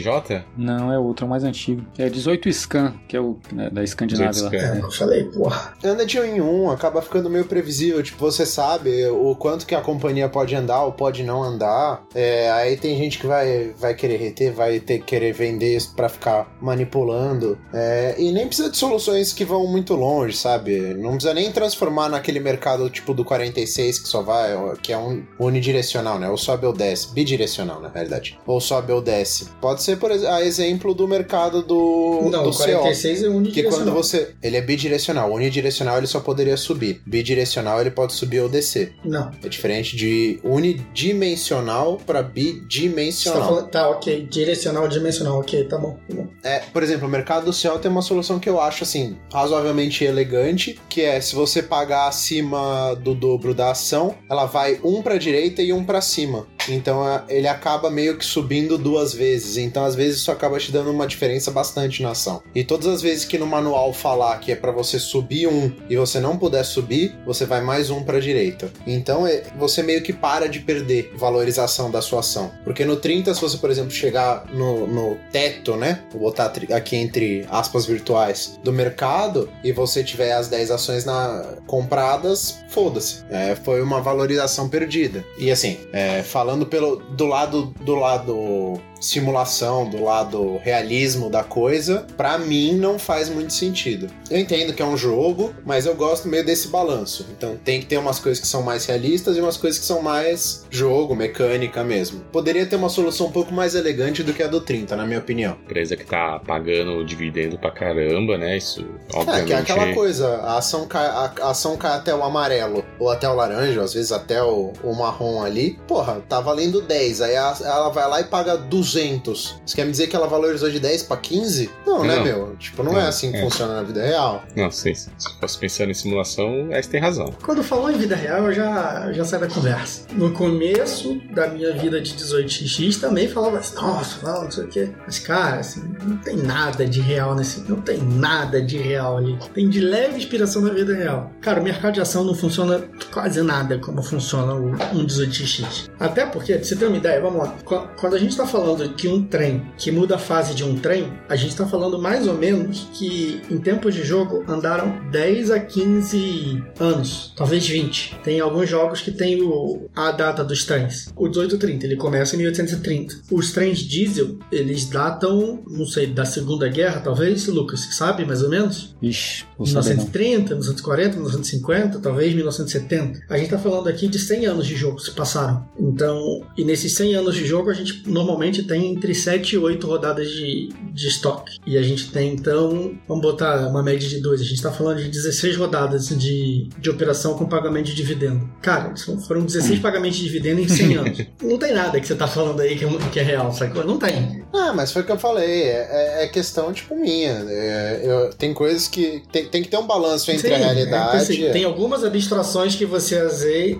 [0.00, 0.44] SJ?
[0.56, 1.84] Não, é outro, é o mais antigo.
[1.98, 4.50] É 18 Scan, que é o né, da Escandinávia lá.
[4.50, 4.76] 18 Scan.
[4.76, 5.74] É, eu falei, porra.
[5.84, 8.02] Anda de um em um, acaba ficando meio previsível.
[8.02, 12.04] Tipo, você sabe o quanto que a companhia pode andar ou pode não andar.
[12.14, 15.94] É, aí tem gente que vai, vai querer reter, vai ter que querer vender isso
[15.94, 17.58] pra ficar manipulando.
[17.72, 20.94] É, e nem precisa de soluções que vão muito longe, sabe?
[20.94, 25.24] Não precisa nem transformar naquele mercado tipo do 46 que só vai, que é um
[25.38, 26.28] unidirecional, né?
[26.28, 27.12] Ou sobe ou desce.
[27.12, 28.38] Bidirecional, na realidade.
[28.46, 29.48] Ou sobe ou desce.
[29.60, 32.64] Pode ser, por a exemplo do mercado do, não, do o CO.
[32.64, 33.78] 46 é Que unidirecional.
[33.78, 34.30] quando você.
[34.42, 35.32] Ele é bidirecional.
[35.32, 37.00] Unidirecional ele só poderia subir.
[37.06, 38.94] Bidirecional ele pode subir ou descer.
[39.04, 39.30] Não.
[39.42, 43.48] É diferente de unidimensional para Você tá, bidimensional.
[43.48, 44.26] falando, tá, ok.
[44.30, 45.98] Direcional, dimensional, ok, tá bom.
[46.08, 46.26] Tá bom.
[46.42, 50.04] É, por exemplo, o mercado do céu tem uma solução que eu acho assim, razoavelmente
[50.04, 55.16] elegante, que é se você pagar acima do dobro da ação, ela vai um para
[55.18, 56.46] direita e um para cima.
[56.68, 59.56] Então ele acaba meio que subindo duas vezes.
[59.56, 62.42] Então às vezes isso acaba te dando uma diferença bastante na ação.
[62.54, 65.96] E todas as vezes que no manual falar que é para você subir um e
[65.96, 68.70] você não puder subir, você vai mais um para direita.
[68.86, 72.52] Então é, você meio que para de perder valorização da sua ação.
[72.64, 76.02] Porque no 30, se você, por exemplo, chegar no, no teto, né?
[76.12, 81.56] Vou botar aqui entre aspas virtuais do mercado e você tiver as 10 ações na,
[81.66, 83.24] compradas, foda-se.
[83.30, 85.24] É, foi uma valorização perdida.
[85.38, 92.06] E assim, é, falando pelo do lado do lado simulação, do lado realismo da coisa,
[92.16, 94.08] pra mim não faz muito sentido.
[94.30, 97.26] Eu entendo que é um jogo, mas eu gosto meio desse balanço.
[97.36, 100.02] Então tem que ter umas coisas que são mais realistas e umas coisas que são
[100.02, 102.20] mais jogo, mecânica mesmo.
[102.32, 105.18] Poderia ter uma solução um pouco mais elegante do que a do 30, na minha
[105.18, 105.56] opinião.
[105.64, 108.56] Empresa que tá pagando dividendo pra caramba, né?
[108.56, 108.80] Isso,
[109.12, 109.46] É, obviamente.
[109.46, 113.28] que é aquela coisa, a ação, cai, a ação cai até o amarelo, ou até
[113.28, 115.78] o laranja, às vezes até o, o marrom ali.
[115.86, 118.93] Porra, tá valendo 10, aí a- ela vai lá e paga 200.
[119.02, 121.70] Você quer me dizer que ela valorizou de 10 pra 15?
[121.86, 122.24] Não, né, Não.
[122.24, 122.56] meu?
[122.56, 123.40] Tipo, não, é Não, assim que é.
[123.42, 124.42] funciona na vida real.
[124.56, 125.08] Não, sim, se
[125.40, 127.32] fosse pensando em simulação, aí você tem razão.
[127.44, 130.06] Quando falou em vida real, eu já, já saí da conversa.
[130.12, 134.68] No começo da minha vida de 18x também falava assim, nossa, não, não sei o
[134.68, 134.90] quê.
[135.04, 137.60] Mas, cara, assim, não tem nada de real nesse.
[137.68, 139.36] Não tem nada de real ali.
[139.54, 141.30] Tem de leve inspiração na vida real.
[141.40, 142.82] Cara, o mercado de ação não funciona
[143.12, 145.88] quase nada como funciona o um 18x.
[145.98, 147.54] Até porque, pra você ter uma ideia, vamos lá.
[147.64, 150.76] Qu- Quando a gente tá falando que um trem que muda a fase de um
[150.76, 155.50] trem, a gente tá falando mais ou menos que em tempos de jogo andaram 10
[155.50, 158.20] a 15 anos, talvez 20.
[158.22, 161.12] Tem alguns jogos que tem o, a data dos trens.
[161.16, 163.22] O 1830, ele começa em 1830.
[163.30, 168.48] Os trens diesel, eles datam, não sei, da Segunda Guerra, talvez, Lucas, sabe mais ou
[168.48, 168.94] menos?
[169.02, 170.04] Ixi, vou saber não.
[170.04, 173.20] 1930, 1940, 1950, talvez 1970.
[173.28, 175.66] A gente tá falando aqui de 100 anos de jogo que se passaram.
[175.78, 179.86] Então, e nesses 100 anos de jogo, a gente normalmente tem entre 7 e 8
[179.86, 181.58] rodadas de, de estoque.
[181.66, 184.40] E a gente tem, então, vamos botar uma média de 2.
[184.40, 188.48] A gente tá falando de 16 rodadas de, de operação com pagamento de dividendo.
[188.60, 188.94] Cara,
[189.26, 191.18] foram 16 pagamentos de dividendo em 100 anos.
[191.42, 193.84] Não tem nada que você tá falando aí que é, que é real, sacou?
[193.84, 194.42] Não tem.
[194.52, 195.62] Ah, mas foi o que eu falei.
[195.62, 197.44] É, é- é questão, tipo, minha.
[197.48, 199.22] É, eu- tem coisas que.
[199.32, 201.16] Tem, tem que ter um balanço entre Sim, a é, realidade.
[201.16, 203.16] assim, tem algumas abstrações que você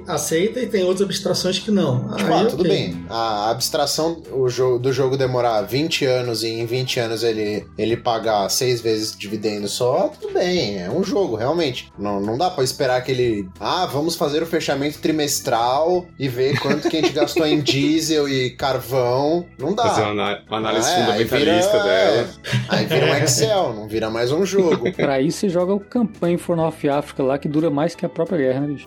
[0.06, 2.14] aceita e tem outras abstrações que não.
[2.16, 2.72] Tipo, Aí, ah, tudo ok.
[2.72, 3.04] bem.
[3.08, 7.96] A abstração o jogo, do jogo demorar 20 anos e em 20 anos ele, ele
[7.96, 10.80] pagar seis vezes dividendo só, tudo bem.
[10.82, 11.92] É um jogo, realmente.
[11.98, 13.48] Não, não dá pra esperar que ele.
[13.60, 18.28] Ah, vamos fazer o fechamento trimestral e ver quanto que a gente gastou em diesel
[18.28, 19.46] e carvão.
[19.58, 19.84] Não dá.
[19.84, 22.28] Fazer uma, uma análise Ah, é, aí fundamentalista vira- dela.
[22.68, 24.92] Aí vira um Excel, não vira mais um jogo.
[24.94, 28.08] Pra isso você joga o campanha for North Africa lá, que dura mais que a
[28.08, 28.86] própria guerra, né, bicho?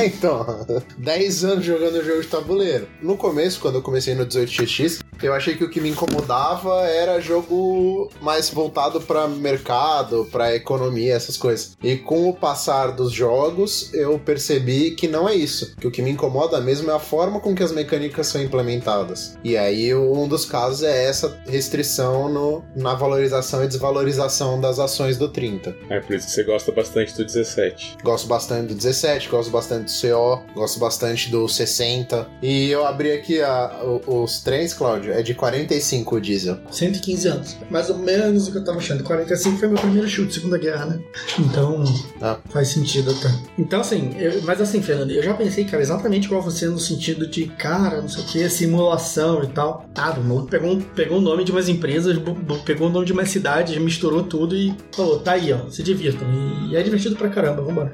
[0.00, 0.46] É, então.
[0.98, 2.88] 10 anos jogando jogo de tabuleiro.
[3.02, 7.20] No começo, quando eu comecei no 18xx, eu achei que o que me incomodava era
[7.20, 11.76] jogo mais voltado pra mercado, pra economia, essas coisas.
[11.82, 15.74] E com o passar dos jogos, eu percebi que não é isso.
[15.76, 19.36] Que o que me incomoda mesmo é a forma com que as mecânicas são implementadas.
[19.42, 25.16] E aí, um dos casos é essa restrição no, na valorização e desvalorização das ações
[25.16, 25.74] do 30.
[25.90, 27.98] É por isso que você gosta bastante do 17.
[28.02, 32.28] Gosto bastante do 17, gosto bastante do CO, gosto bastante do 60.
[32.42, 36.58] E eu abri aqui a- os trens, Cláudio, é de 45 o diesel.
[36.70, 37.56] 115 anos.
[37.70, 39.02] Mais ou menos o que eu tava achando.
[39.04, 41.00] 45 foi meu primeiro chute, Segunda Guerra, né?
[41.38, 41.84] Então,
[42.20, 42.36] Ah.
[42.50, 43.32] faz sentido até.
[43.58, 47.26] Então, assim, eu- mas assim, Fernando, eu já pensei, cara, exatamente igual você no sentido
[47.26, 49.84] de, cara, não sei o que, simulação e tal.
[49.96, 52.16] Ah, o maluco pegou, pegou o nome de umas empresas,
[52.64, 56.26] pegou o nome de umas cidades, misturou tudo e falou, tá aí, ó, se divirtam.
[56.68, 57.92] E, e é divertido pra caramba, vambora.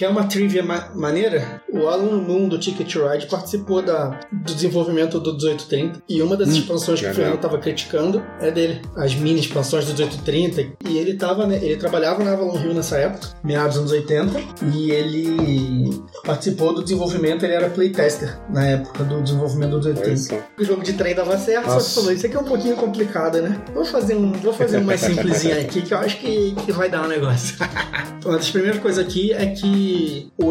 [0.00, 1.60] Que é uma trivia ma- maneira.
[1.68, 6.48] O Alan Moon do Ticket Ride participou da, do desenvolvimento do 1830 e uma das
[6.48, 7.12] expansões que o.
[7.12, 10.72] Fernando estava criticando é dele, as mini expansões do 1830.
[10.88, 14.40] E ele tava, né, ele trabalhava na Avalon Hill nessa época, meados dos anos 80,
[14.74, 20.16] e ele participou do desenvolvimento, ele era playtester na época do desenvolvimento do Olha 1830.
[20.16, 20.62] só.
[20.62, 21.88] O jogo de trem dava certo, só Nossa.
[21.90, 23.60] que falou, isso aqui é um pouquinho complicado, né?
[23.74, 26.88] Vou fazer um, vou fazer um mais simplesinho aqui que eu acho que, que vai
[26.88, 27.56] dar um negócio.
[28.24, 29.89] Uma das primeiras coisas aqui é que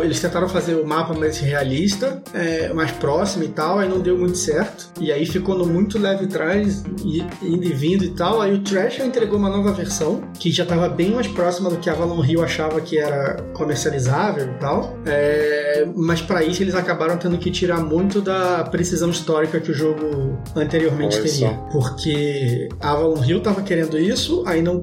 [0.04, 4.18] eles tentaram fazer o mapa mais realista, é, mais próximo e tal, aí não deu
[4.18, 4.92] muito certo.
[5.00, 8.42] E aí ficou no muito leve trás, e, indo e vindo e tal.
[8.42, 11.90] Aí o Thrasher entregou uma nova versão, que já estava bem mais próxima do que
[11.90, 14.98] a Avalon Hill achava que era comercializável e tal.
[15.06, 19.74] É, mas para isso eles acabaram tendo que tirar muito da precisão histórica que o
[19.74, 21.50] jogo anteriormente Olha teria.
[21.50, 21.54] só.
[21.72, 24.82] Porque a Avalon Hill tava querendo isso, aí não,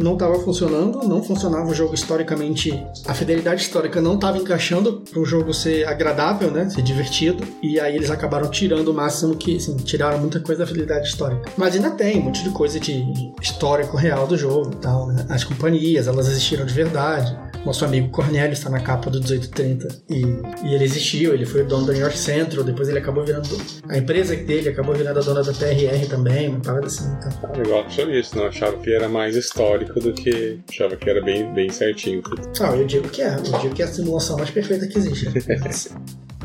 [0.00, 2.72] não tava funcionando, não funcionava o jogo historicamente.
[3.06, 6.68] A fidelidade histórica não tava encaixando para o jogo ser agradável, né?
[6.68, 7.44] Ser divertido.
[7.62, 11.50] E aí eles acabaram tirando o máximo que, assim, tiraram muita coisa da fidelidade histórica.
[11.56, 13.04] Mas ainda tem um monte de coisa de
[13.40, 15.26] histórico real do jogo e tal, né?
[15.28, 17.36] As companhias, elas existiram de verdade.
[17.64, 20.22] Nosso amigo Cornélio está na capa do 1830 e,
[20.66, 23.48] e ele existiu, ele foi o dono da New York Central, depois ele acabou virando.
[23.88, 27.04] A empresa dele acabou virando a dona da TRR também, uma parada assim.
[27.18, 27.30] Então.
[27.42, 28.46] Ah, legal, sabia isso, não.
[28.46, 30.60] Achava que era mais histórico do que.
[30.68, 32.22] Achava que era bem, bem certinho.
[32.60, 35.28] Ah, eu digo que é, eu digo que é a simulação mais perfeita que existe.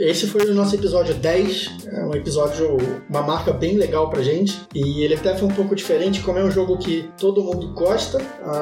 [0.00, 1.70] esse foi o nosso episódio 10.
[1.92, 2.78] É um episódio,
[3.08, 4.58] uma marca bem legal pra gente.
[4.74, 8.18] E ele até foi um pouco diferente, como é um jogo que todo mundo gosta,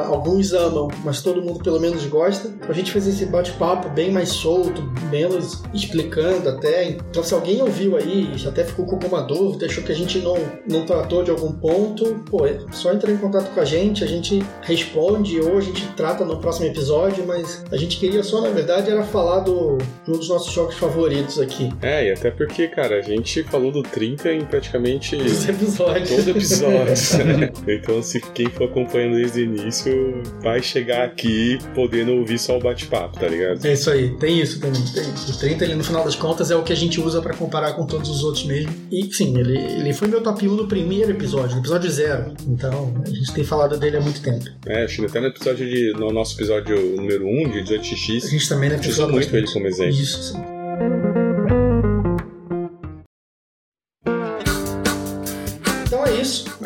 [0.07, 2.53] alguns amam, mas todo mundo pelo menos gosta.
[2.69, 6.91] A gente fez esse bate-papo bem mais solto, menos explicando até.
[6.91, 10.37] Então se alguém ouviu aí, até ficou com alguma dúvida, achou que a gente não,
[10.69, 14.07] não tratou de algum ponto, pô, é só entrar em contato com a gente, a
[14.07, 18.51] gente responde ou a gente trata no próximo episódio, mas a gente queria só, na
[18.51, 21.69] verdade, era falar do, de um dos nossos jogos favoritos aqui.
[21.83, 25.17] É, e até porque, cara, a gente falou do 30 em praticamente
[25.49, 26.11] episódios.
[26.11, 26.95] todo episódio.
[27.67, 32.61] então, se quem for acompanhando desde o início vai chegar aqui podendo ouvir só o
[32.61, 33.65] bate-papo, tá ligado?
[33.65, 34.83] É isso aí, tem isso também.
[34.95, 35.05] Tem.
[35.05, 37.73] O 30, ele, no final das contas, é o que a gente usa para comparar
[37.73, 38.73] com todos os outros mesmo.
[38.91, 42.33] E sim, ele, ele foi meu top 1 no primeiro episódio, no episódio zero.
[42.47, 44.45] Então, a gente tem falado dele há muito tempo.
[44.67, 45.93] É, acho que até no episódio de.
[45.93, 48.25] no nosso episódio número 1 de 18x.
[48.25, 48.81] A gente também, né?
[48.87, 49.95] Usa muito ele como exemplo.
[49.95, 50.58] Isso, sim.
[50.81, 51.28] Então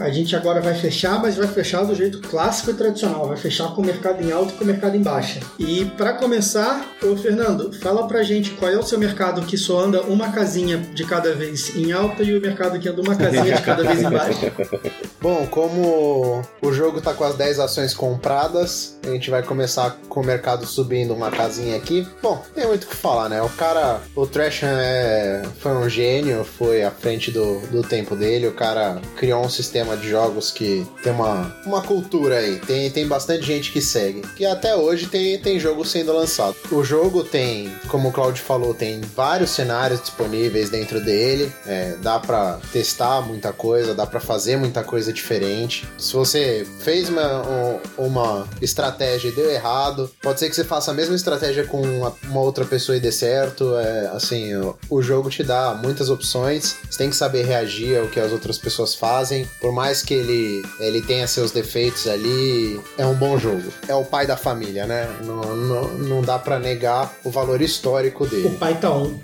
[0.03, 3.29] A gente agora vai fechar, mas vai fechar do jeito clássico e tradicional.
[3.29, 5.41] Vai fechar com o mercado em alta e com o mercado em baixa.
[5.59, 9.81] E para começar, ô Fernando, fala pra gente qual é o seu mercado que só
[9.81, 13.55] anda uma casinha de cada vez em alta e o mercado que anda uma casinha
[13.55, 14.53] de cada vez em baixa.
[15.23, 20.21] Bom, como o jogo tá com as 10 ações compradas, a gente vai começar com
[20.21, 22.07] o mercado subindo uma casinha aqui.
[22.21, 23.41] Bom, tem muito o que falar, né?
[23.41, 28.49] O cara, o Trasham é, foi um gênio, foi à frente do, do tempo dele.
[28.49, 32.59] O cara criou um sistema de jogos que tem uma, uma cultura aí.
[32.61, 34.23] Tem, tem bastante gente que segue.
[34.37, 36.57] Que até hoje tem, tem jogo sendo lançado.
[36.71, 41.53] O jogo tem, como o Claudio falou, tem vários cenários disponíveis dentro dele.
[41.67, 45.87] É, dá para testar muita coisa, dá para fazer muita coisa diferente.
[45.99, 50.95] Se você fez uma, uma estratégia e deu errado, pode ser que você faça a
[50.95, 53.77] mesma estratégia com uma, uma outra pessoa e dê certo.
[53.77, 56.77] É, assim, o, o jogo te dá muitas opções.
[56.89, 59.49] Você tem que saber reagir ao que as outras pessoas fazem.
[59.61, 63.65] Por mais que ele, ele tenha seus defeitos ali, é um bom jogo.
[63.89, 65.09] É o pai da família, né?
[65.23, 68.49] Não, não, não dá para negar o valor histórico dele.
[68.49, 69.19] O pai tá um.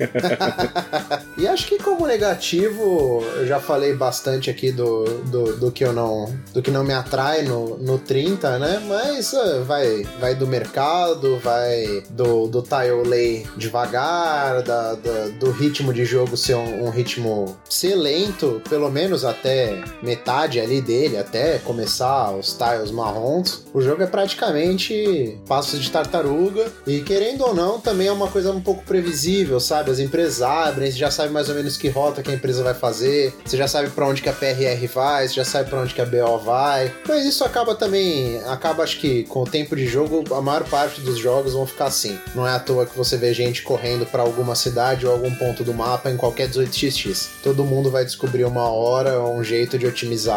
[1.36, 5.92] e acho que como negativo, eu já falei bastante aqui do, do, do que eu
[5.92, 8.82] não do que não me atrai no, no 30, né?
[8.86, 15.50] Mas uh, vai, vai do mercado, vai do, do tile lay devagar, da, da, do
[15.50, 21.16] ritmo de jogo ser um, um ritmo ser lento, pelo menos até metade ali dele,
[21.16, 23.64] até começar os tiles marrons.
[23.74, 28.52] O jogo é praticamente passos de tartaruga e querendo ou não, também é uma coisa
[28.52, 29.90] um pouco previsível, sabe?
[29.90, 32.74] As empresas abrem, você já sabe mais ou menos que rota que a empresa vai
[32.74, 35.94] fazer, você já sabe para onde que a PRR vai, você já sabe para onde
[35.94, 36.92] que a BO vai.
[37.06, 41.00] Mas isso acaba também, acaba acho que com o tempo de jogo, a maior parte
[41.00, 42.18] dos jogos vão ficar assim.
[42.34, 45.64] Não é à toa que você vê gente correndo para alguma cidade ou algum ponto
[45.64, 47.28] do mapa em qualquer 18xx.
[47.42, 50.27] Todo mundo vai descobrir uma hora, um jeito de otimizar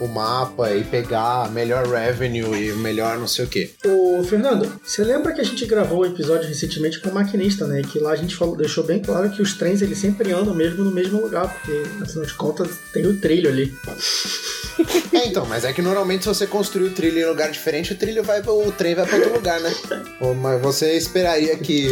[0.00, 3.70] o mapa e pegar melhor revenue e melhor não sei o que.
[3.84, 7.82] Ô, Fernando, você lembra que a gente gravou um episódio recentemente com o maquinista, né?
[7.82, 10.84] Que lá a gente falou, deixou bem claro que os trens eles sempre andam mesmo
[10.84, 13.74] no mesmo lugar, porque afinal de contas tem o trilho ali.
[15.12, 17.96] É, então, mas é que normalmente se você construir o trilho em lugar diferente, o
[17.96, 19.74] trilho vai, o trem vai para outro lugar, né?
[20.40, 21.88] Mas você esperaria que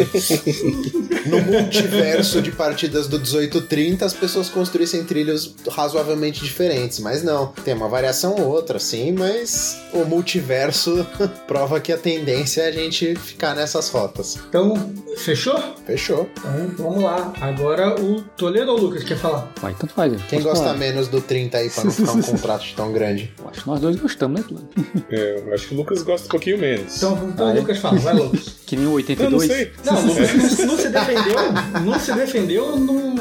[1.26, 7.74] no multiverso de partidas do 1830 as pessoas construíssem trilhos razoavelmente diferentes, mas não, tem
[7.74, 11.06] uma variação ou outra, sim, mas o multiverso
[11.46, 14.38] prova que a tendência é a gente ficar nessas rotas.
[14.48, 15.58] Então, fechou?
[15.86, 16.28] Fechou.
[16.38, 17.32] Então, vamos lá.
[17.40, 19.50] Agora o Toledo ou o Lucas quer falar?
[19.60, 20.12] Vai, tanto faz.
[20.28, 20.76] Quem gosta falar.
[20.78, 23.32] menos do 30 aí pra não ficar um contrato tão grande?
[23.38, 24.64] Eu Acho que nós dois gostamos, né, Tudo?
[25.10, 26.96] É, eu acho que o Lucas gosta um pouquinho menos.
[26.96, 27.60] Então, então Ah, o é?
[27.60, 28.56] Lucas fala, vai Lucas.
[28.66, 29.32] Que nem o eu 82.
[29.32, 29.72] não sei.
[29.84, 31.36] Não, Lucas não, não se defendeu,
[31.84, 33.14] não se defendeu, não...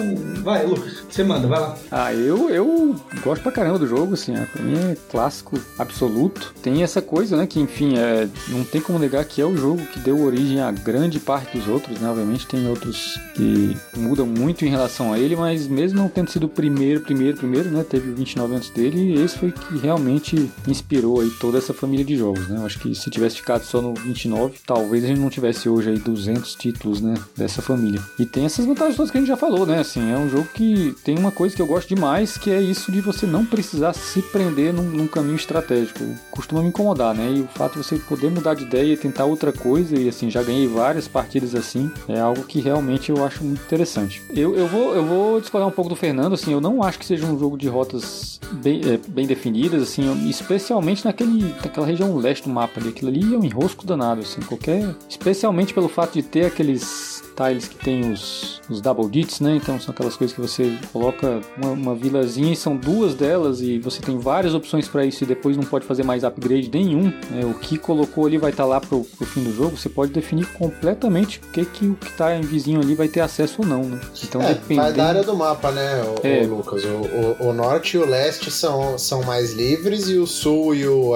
[0.43, 1.77] Vai, Lucas, você manda, vai lá.
[1.91, 6.53] Ah, eu, eu gosto pra caramba do jogo, assim, é, pra mim é clássico absoluto.
[6.61, 9.85] Tem essa coisa, né, que enfim, é, não tem como negar que é o jogo
[9.87, 14.65] que deu origem a grande parte dos outros, né, obviamente tem outros que mudam muito
[14.65, 18.11] em relação a ele, mas mesmo não tendo sido o primeiro, primeiro, primeiro, né, teve
[18.11, 22.57] 29 antes dele, esse foi que realmente inspirou aí toda essa família de jogos, né,
[22.57, 25.89] eu acho que se tivesse ficado só no 29, talvez a gente não tivesse hoje
[25.89, 28.01] aí 200 títulos, né, dessa família.
[28.19, 30.47] E tem essas vantagens todas que a gente já falou, né, assim, é um jogo
[30.53, 33.93] que tem uma coisa que eu gosto demais, que é isso de você não precisar
[34.03, 36.03] se prender num, num caminho estratégico.
[36.29, 37.31] Costuma me incomodar, né?
[37.35, 40.29] E o fato de você poder mudar de ideia e tentar outra coisa, e assim,
[40.29, 44.21] já ganhei várias partidas assim, é algo que realmente eu acho muito interessante.
[44.29, 47.05] Eu, eu, vou, eu vou discordar um pouco do Fernando, assim, eu não acho que
[47.05, 52.43] seja um jogo de rotas bem, é, bem definidas, assim, especialmente naquele, naquela região leste
[52.43, 52.89] do mapa ali.
[52.89, 54.95] Aquilo ali é um enrosco danado, assim, qualquer.
[55.09, 59.55] Especialmente pelo fato de ter aqueles tiles que tem os, os double dits, né?
[59.55, 63.79] Então são aquelas coisas que você coloca uma, uma vilazinha e são duas delas e
[63.79, 67.13] você tem várias opções para isso e depois não pode fazer mais upgrade nenhum.
[67.29, 67.45] Né?
[67.45, 69.77] O que colocou ali vai estar tá lá pro, pro fim do jogo.
[69.77, 73.21] Você pode definir completamente o que, que o que tá em vizinho ali vai ter
[73.21, 73.99] acesso ou não, né?
[74.23, 74.81] Então é, dependendo...
[74.81, 76.45] vai da área do mapa, né, o, é.
[76.45, 76.83] o Lucas?
[76.83, 80.87] O, o, o, norte e o leste são, são mais livres e o sul e
[80.87, 81.13] o,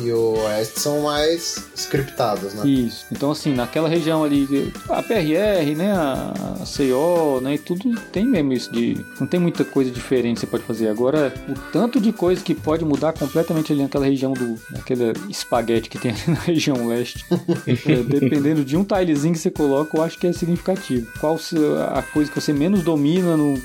[0.00, 2.66] e o oeste são mais scriptados, né?
[2.66, 3.06] Isso.
[3.10, 5.02] Então, assim, naquela região ali, a
[5.56, 6.34] PRR, né, a,
[6.66, 8.96] CO, né, e tudo tem mesmo isso de...
[9.18, 10.88] Não tem muita coisa diferente que você pode fazer.
[10.88, 14.56] Agora, o tanto de coisa que pode mudar completamente ali naquela região do...
[14.70, 17.24] Naquele espaguete que tem ali na região leste.
[17.86, 21.06] é, dependendo de um tilezinho que você coloca, eu acho que é significativo.
[21.20, 21.38] Qual
[21.94, 23.56] a coisa que você menos domina no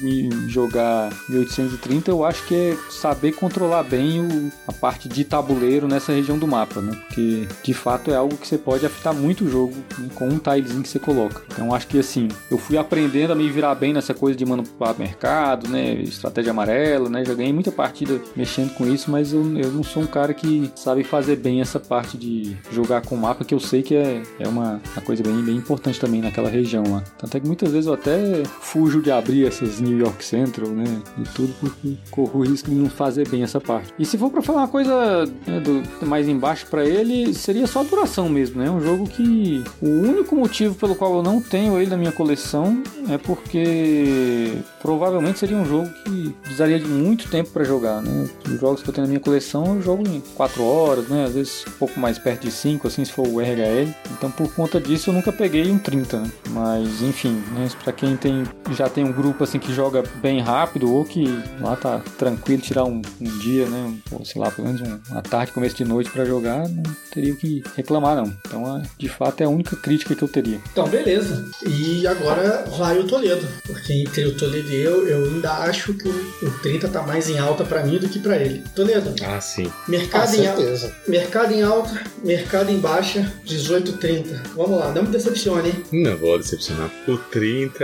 [0.47, 6.11] jogar 1830, eu acho que é saber controlar bem o, a parte de tabuleiro nessa
[6.11, 6.95] região do mapa, né?
[7.07, 10.09] Porque de fato é algo que você pode afetar muito o jogo né?
[10.15, 11.41] com um tilezinho que você coloca.
[11.51, 14.97] Então acho que assim, eu fui aprendendo a me virar bem nessa coisa de manipular
[14.97, 15.93] mercado, né?
[15.93, 17.23] Estratégia amarela, né?
[17.25, 20.71] Já ganhei muita partida mexendo com isso, mas eu, eu não sou um cara que
[20.75, 24.47] sabe fazer bem essa parte de jogar com mapa, que eu sei que é, é
[24.47, 27.03] uma, uma coisa bem, bem importante também naquela região lá.
[27.17, 31.01] Tanto é que muitas vezes eu até fujo de abrir essas New York Central, né?
[31.17, 33.93] E tudo porque corro o risco de não fazer bem essa parte.
[33.97, 37.81] E se for para falar uma coisa né, do, mais embaixo para ele, seria só
[37.81, 38.69] a duração mesmo, né?
[38.69, 42.81] Um jogo que o único motivo pelo qual eu não tenho ele na minha coleção
[43.09, 48.29] é porque provavelmente seria um jogo que precisaria de muito tempo para jogar, né?
[48.45, 51.25] Os jogos que eu tenho na minha coleção eu jogo em 4 horas, né?
[51.25, 53.93] Às vezes um pouco mais perto de 5, assim, se for o RHL.
[54.11, 56.31] Então por conta disso eu nunca peguei um 30, né?
[56.49, 57.67] Mas enfim, né?
[57.83, 61.25] para quem tem já tem um grupo assim que joga bem rápido ou que
[61.59, 63.93] lá tá tranquilo tirar um, um dia, né?
[64.11, 67.63] Ou sei lá, pelo menos uma tarde, começo de noite para jogar, não teria que
[67.75, 68.33] reclamar não.
[68.45, 70.59] Então, de fato é a única crítica que eu teria.
[70.71, 71.49] Então, beleza.
[71.67, 76.07] E agora vai o Toledo, porque entre o Toledo e eu, eu ainda acho que
[76.07, 78.63] o 30 tá mais em alta para mim do que para ele.
[78.75, 79.13] Toledo.
[79.23, 79.71] Ah, sim.
[79.87, 84.43] Mercado ah, em alta, mercado em alta, mercado em baixa, 18 30.
[84.55, 85.83] Vamos lá, não me decepcione, hein?
[85.91, 86.89] Não vou decepcionar.
[87.07, 87.83] O 30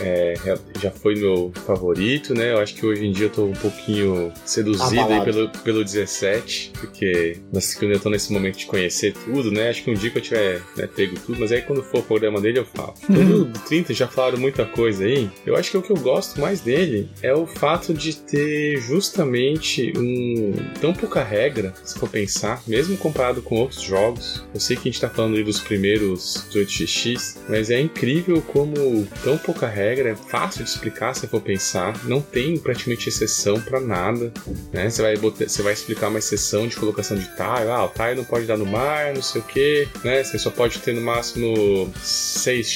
[0.00, 0.34] é,
[0.80, 2.52] já foi meu favorito, né?
[2.52, 6.72] Eu acho que hoje em dia eu tô um pouquinho seduzido aí pelo, pelo 17,
[6.78, 9.70] porque nós, eu tô nesse momento de conhecer tudo, né?
[9.70, 12.02] Acho que um dia que eu tiver né, pego tudo, mas aí quando for o
[12.02, 12.94] programa dele eu falo.
[13.08, 13.44] Uhum.
[13.44, 15.30] Todo 30 já falaram muita coisa aí.
[15.44, 19.92] Eu acho que o que eu gosto mais dele é o fato de ter justamente
[19.96, 24.44] um tão pouca regra, se for pensar, mesmo comparado com outros jogos.
[24.52, 29.06] Eu sei que a gente tá falando aí dos primeiros 18x, mas é incrível como
[29.22, 33.80] tão pouca regra, é fácil de explicar se for pensar, não tem praticamente exceção para
[33.80, 34.32] nada,
[34.72, 34.88] né?
[34.88, 38.16] Você vai, botar, você vai explicar uma exceção de colocação de tile, ah, o tile
[38.16, 40.22] não pode dar no mar, não sei o que, né?
[40.22, 42.70] Você só pode ter no máximo 6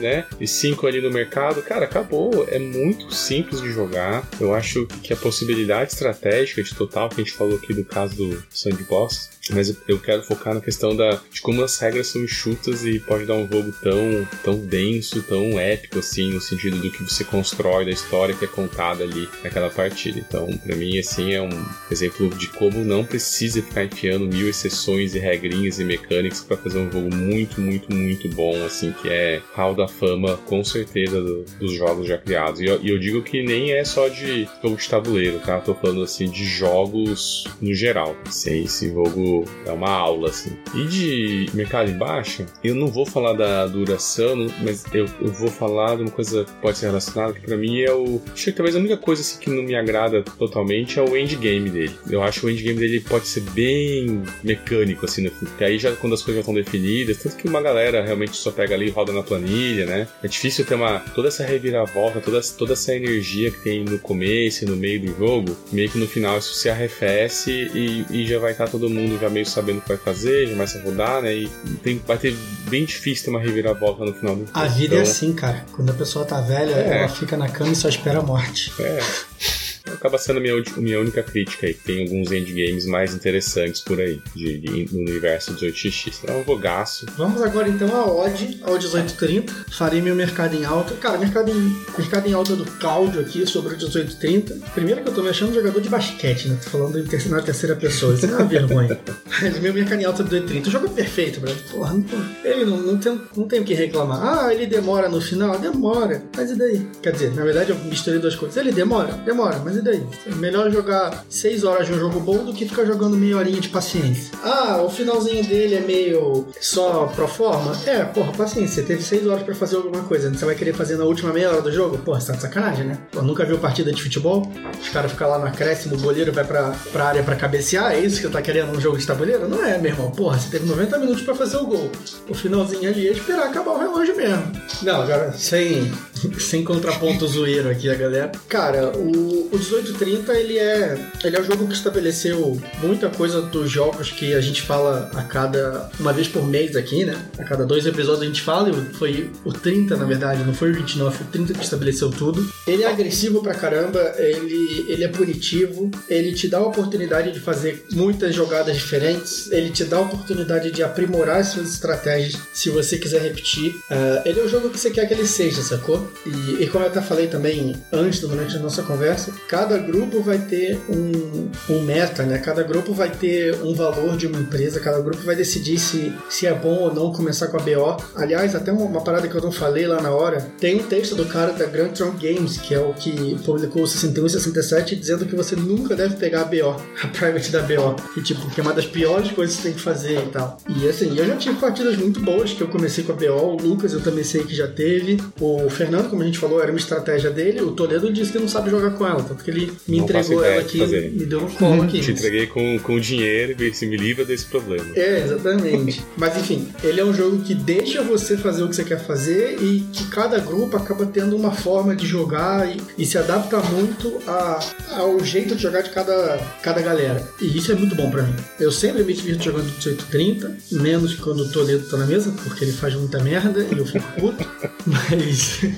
[0.00, 0.24] né?
[0.40, 1.62] E 5 ali no mercado.
[1.62, 2.46] Cara, acabou.
[2.48, 4.26] É muito simples de jogar.
[4.40, 8.16] Eu acho que a possibilidade estratégica de total que a gente falou aqui do caso
[8.16, 12.84] do Sandbox mas eu quero focar na questão da, de como as regras são enxutas
[12.84, 17.02] e pode dar um jogo tão, tão denso, tão épico, assim, no sentido do que
[17.02, 20.18] você constrói, da história que é contada ali naquela partida.
[20.18, 21.50] Então, para mim, assim, é um
[21.90, 26.78] exemplo de como não precisa ficar enfiando mil exceções e regrinhas e mecânicas para fazer
[26.78, 31.44] um jogo muito, muito, muito bom, assim, que é hall da fama, com certeza, do,
[31.58, 32.60] dos jogos já criados.
[32.60, 35.60] E eu, e eu, digo que nem é só de jogo de tabuleiro, tá?
[35.60, 38.16] Tô falando, assim, de jogos no geral.
[38.26, 40.56] Assim, esse jogo é uma aula, assim.
[40.74, 45.48] E de mercado em baixa, eu não vou falar da duração, mas eu, eu vou
[45.48, 48.20] falar de uma coisa que pode ser relacionada, que pra mim é o.
[48.32, 51.70] Acho que talvez a única coisa assim, que não me agrada totalmente é o endgame
[51.70, 51.94] dele.
[52.10, 55.30] Eu acho que o endgame dele pode ser bem mecânico, assim, no.
[55.30, 58.50] Porque aí já quando as coisas já estão definidas, tanto que uma galera realmente só
[58.50, 60.08] pega ali e roda na planilha, né?
[60.22, 61.00] É difícil ter uma.
[61.14, 65.18] toda essa reviravolta, toda, toda essa energia que tem no começo e no meio do
[65.18, 69.18] jogo, meio que no final isso se arrefece e, e já vai estar todo mundo
[69.20, 71.34] já meio sabendo o que vai fazer, já começa a rodar, né?
[71.34, 71.48] E
[71.82, 72.36] tem, vai ter
[72.68, 75.66] bem difícil ter uma reviravolta no final do A vida é então, é assim, cara.
[75.72, 76.98] Quando a pessoa tá velha, é.
[76.98, 78.72] ela fica na cama e só espera a morte.
[78.78, 79.00] É
[79.86, 81.74] acaba sendo a minha, minha única crítica aí.
[81.74, 86.28] Tem alguns endgames mais interessantes por aí, de, de, no universo 18x.
[86.28, 87.06] É um vogaço.
[87.16, 89.52] Vamos agora então a odd, ao 1830.
[89.70, 90.94] Farei meu mercado em alta.
[90.94, 94.58] Cara, mercado em, mercado em alta do Cláudio aqui sobre o 1830.
[94.74, 96.58] Primeiro que eu tô me achando jogador de basquete, né?
[96.62, 98.14] Tô falando em terceira, na terceira pessoa.
[98.14, 98.98] Isso é uma vergonha.
[99.40, 100.68] Mas meu mercado em alta do 1830.
[100.68, 101.56] O jogo é perfeito, Brad.
[101.70, 102.04] Porra, não,
[102.44, 104.46] ele não, não, tem, não tem o que reclamar.
[104.46, 105.58] Ah, ele demora no final?
[105.58, 106.22] Demora.
[106.36, 106.86] Mas e daí?
[107.02, 108.56] Quer dizer, na verdade eu misturei duas coisas.
[108.56, 109.12] Ele demora?
[109.24, 109.58] Demora.
[109.58, 109.92] Mas e daí?
[109.92, 110.06] aí.
[110.26, 113.60] É melhor jogar 6 horas de um jogo bom do que ficar jogando meia horinha
[113.60, 114.32] de paciência.
[114.42, 117.72] Ah, o finalzinho dele é meio só pro forma?
[117.86, 118.82] É, porra, paciência.
[118.82, 120.32] Você teve 6 horas pra fazer alguma coisa.
[120.32, 121.98] Você vai querer fazer na última meia hora do jogo?
[121.98, 122.98] Porra, você tá de sacanagem, né?
[123.10, 124.50] Pô, nunca viu partida de futebol?
[124.80, 127.92] Os caras ficam lá no acréscimo, o goleiro vai pra, pra área pra cabecear?
[127.92, 129.48] É isso que você tá querendo num jogo de tabuleiro?
[129.48, 130.10] Não é, meu irmão.
[130.10, 131.90] Porra, você teve 90 minutos pra fazer o gol.
[132.28, 134.52] O finalzinho ali é esperar acabar o relógio mesmo.
[134.82, 135.92] Não, agora, sem,
[136.38, 138.32] sem contraponto zoeiro aqui, a galera.
[138.48, 143.70] Cara, o, o 1830, ele é, ele é o jogo que estabeleceu muita coisa dos
[143.70, 147.16] jogos que a gente fala a cada, uma vez por mês aqui, né?
[147.38, 150.70] A cada dois episódios a gente fala, e foi o 30, na verdade, não foi
[150.70, 152.46] o 29, foi o 30 que estabeleceu tudo.
[152.66, 157.40] Ele é agressivo pra caramba, ele, ele é punitivo, ele te dá a oportunidade de
[157.40, 162.98] fazer muitas jogadas diferentes, ele te dá a oportunidade de aprimorar suas estratégias se você
[162.98, 163.70] quiser repetir.
[163.90, 166.10] Uh, ele é o jogo que você quer que ele seja, sacou?
[166.26, 170.38] E, e como eu até falei também antes, durante a nossa conversa, cada grupo vai
[170.38, 172.38] ter um, um meta, né?
[172.38, 176.46] Cada grupo vai ter um valor de uma empresa, cada grupo vai decidir se, se
[176.46, 178.02] é bom ou não começar com a BO.
[178.16, 181.14] Aliás, até uma, uma parada que eu não falei lá na hora, tem um texto
[181.14, 184.96] do cara da Grand Trunk Games, que é o que publicou o 61 e 67,
[184.96, 187.94] dizendo que você nunca deve pegar a BO, a private da BO.
[188.14, 190.56] Que, tipo, que é uma das piores coisas que você tem que fazer e tal.
[190.66, 193.56] E assim, eu já tive partidas muito boas que eu comecei com a BO, o
[193.62, 196.78] Lucas eu também sei que já teve, o Fernando, como a gente falou, era uma
[196.78, 199.98] estratégia dele, o Toledo disse que não sabe jogar com ela, tanto que ele me
[199.98, 202.00] Não entregou ela de aqui, me deu um colo aqui.
[202.00, 204.86] Te entreguei com, com dinheiro e se me livra desse problema.
[204.94, 206.02] É, exatamente.
[206.16, 209.58] Mas enfim, ele é um jogo que deixa você fazer o que você quer fazer
[209.60, 214.20] e que cada grupo acaba tendo uma forma de jogar e, e se adapta muito
[214.26, 214.60] a,
[214.96, 217.26] ao jeito de jogar de cada, cada galera.
[217.40, 218.34] E isso é muito bom pra mim.
[218.60, 222.72] Eu sempre me divirto jogando 1830, menos quando o Toledo tá na mesa, porque ele
[222.72, 224.46] faz muita merda e eu fico puto.
[224.86, 225.60] Mas.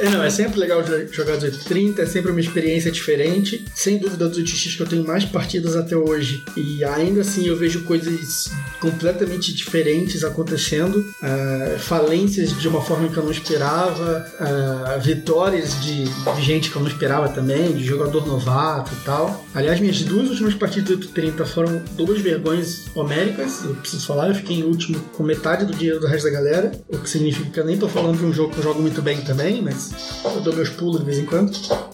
[0.00, 3.64] É, não, é sempre legal jo- jogar 1830, é sempre uma experiência diferente.
[3.74, 6.42] Sem dúvida, dos 18x que eu tenho mais partidas até hoje.
[6.56, 11.04] E ainda assim eu vejo coisas completamente diferentes acontecendo.
[11.22, 16.76] ah, falências de uma forma que eu não esperava, ah, vitórias de, de gente que
[16.76, 19.44] eu não esperava também, de jogador novato e tal.
[19.54, 23.64] Aliás, minhas duas últimas partidas do 830 foram duas vergonhas homéricas.
[23.64, 26.72] Eu preciso falar, eu fiquei em último com metade do dinheiro do resto da galera,
[26.88, 29.02] o que significa que eu nem tô falando de um jogo que eu jogo muito
[29.02, 29.90] bem também, mas
[30.24, 31.52] eu dou meus pulos de vez em quando.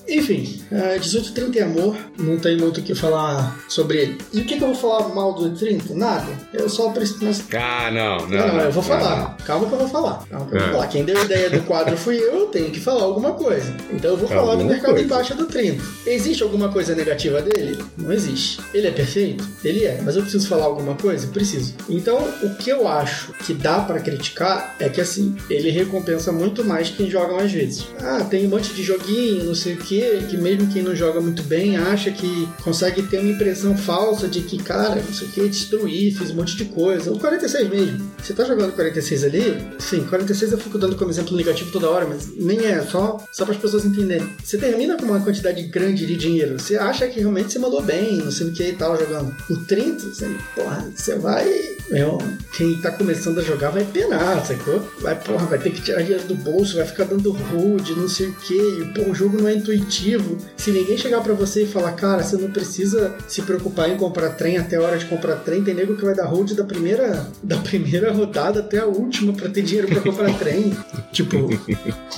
[0.09, 0.63] Enfim,
[0.97, 4.19] ah, 1830 é amor, não tem muito o que falar sobre ele.
[4.33, 5.95] E o que, que eu vou falar mal do 1830?
[5.95, 6.27] Nada.
[6.53, 7.19] Eu só preciso.
[7.23, 8.47] mas- Ah, não, não.
[8.47, 9.37] Não, não, eu vou não, falar.
[9.45, 10.25] Calma que eu vou falar.
[10.31, 10.73] Calma que eu vou Ah.
[10.73, 10.87] falar.
[10.89, 13.75] Quem deu a ideia do quadro fui eu, eu tenho que falar alguma coisa.
[13.93, 15.05] Então eu vou falar do Alguma mercado coisa.
[15.05, 15.83] em baixa do 30.
[16.07, 17.79] Existe alguma coisa negativa dele?
[17.97, 18.61] Não existe.
[18.73, 19.47] Ele é perfeito?
[19.65, 20.01] Ele é.
[20.05, 21.27] Mas eu preciso falar alguma coisa?
[21.29, 21.75] Preciso.
[21.89, 26.65] Então, o que eu acho que dá pra criticar é que assim, ele recompensa muito
[26.65, 27.87] mais quem joga mais vezes.
[28.01, 31.23] Ah, tem um monte de joguinho, não sei o que, que mesmo quem não joga
[31.23, 35.31] muito bem acha que consegue ter uma impressão falsa de que, cara, não sei o
[35.31, 37.11] que, destruir, fiz um monte de coisa.
[37.11, 38.11] O 46 mesmo.
[38.23, 39.67] Você tá jogando 46 ali?
[39.79, 43.47] Sim, 46 eu fico dando como exemplo negativo toda hora, mas nem é, só, só
[43.47, 44.29] para as pessoas entenderem.
[44.45, 48.19] Você termina com uma quantidade grande de dinheiro, você acha que realmente você mandou bem,
[48.19, 49.35] não sei o que e tal, jogando.
[49.49, 51.77] O 30, você, porra, você vai.
[51.91, 52.19] Meu,
[52.53, 54.87] quem tá começando a jogar vai penar, sacou?
[55.01, 58.27] Vai, porra, vai ter que tirar dinheiro do bolso, vai ficar dando rude, não sei
[58.27, 58.93] o que.
[59.09, 60.37] O jogo não é intuitivo.
[60.67, 64.31] Se ninguém chegar pra você e falar, cara, você não precisa se preocupar em comprar
[64.31, 67.25] trem até a hora de comprar trem, tem nego que vai dar hold da primeira,
[67.41, 70.77] da primeira rodada até a última pra ter dinheiro pra comprar trem.
[71.13, 71.49] Tipo,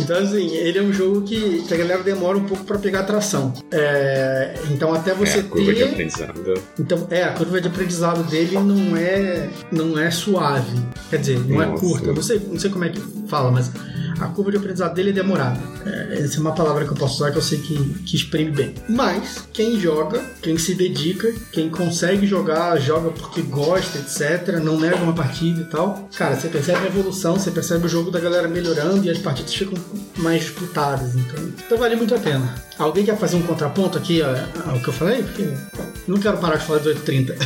[0.01, 3.01] então assim, ele é um jogo que, que a galera demora um pouco pra pegar
[3.01, 3.53] atração.
[3.71, 5.91] É, então até você é, a curva de ter.
[5.91, 6.55] aprendizado.
[6.81, 10.83] Então, é, a curva de aprendizado dele não é, não é suave.
[11.11, 11.81] Quer dizer, não é Nossa.
[11.81, 12.07] curta.
[12.07, 13.71] Eu Não sei, não sei como é que fala, mas
[14.21, 15.61] a curva de aprendizado dele é demorada.
[15.87, 18.38] É, essa é uma palavra que eu posso usar que eu sei que, que exprime
[18.45, 18.75] bem.
[18.89, 24.97] Mas, quem joga, quem se dedica, quem consegue jogar, joga porque gosta, etc., não nega
[24.97, 28.49] uma partida e tal, cara, você percebe a evolução, você percebe o jogo da galera
[28.49, 29.75] melhorando e as partidas ficam
[30.17, 31.15] mais disputadas.
[31.15, 32.55] Então, então vale muito a pena.
[32.79, 35.23] Alguém quer fazer um contraponto aqui ó, ao que eu falei?
[35.23, 35.49] Porque
[36.07, 37.37] não quero parar de falar de 830.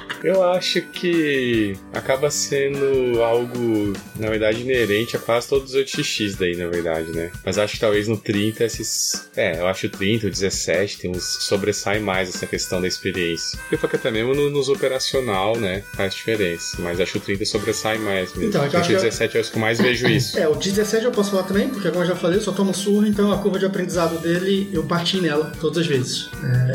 [0.22, 6.56] Eu acho que acaba sendo algo, na verdade, inerente a quase todos os 8x daí,
[6.56, 7.30] na verdade, né?
[7.44, 9.28] Mas acho que talvez no 30 esses.
[9.36, 12.88] É, eu acho o 30, o 17 tem uns que sobressaem mais essa questão da
[12.88, 13.58] experiência.
[13.70, 15.82] E porque até mesmo no, nos operacional, né?
[15.94, 16.76] Faz diferença.
[16.80, 18.48] Mas acho que o 30 sobressai mais mesmo.
[18.48, 20.08] Então, que eu Acho que o acho que- 17 é os que eu mais vejo
[20.08, 20.38] isso.
[20.38, 22.74] É, o 17 eu posso falar também, porque como eu já falei, eu só tomo
[22.74, 26.30] surra, então a curva de aprendizado dele, eu parti nela todas as vezes.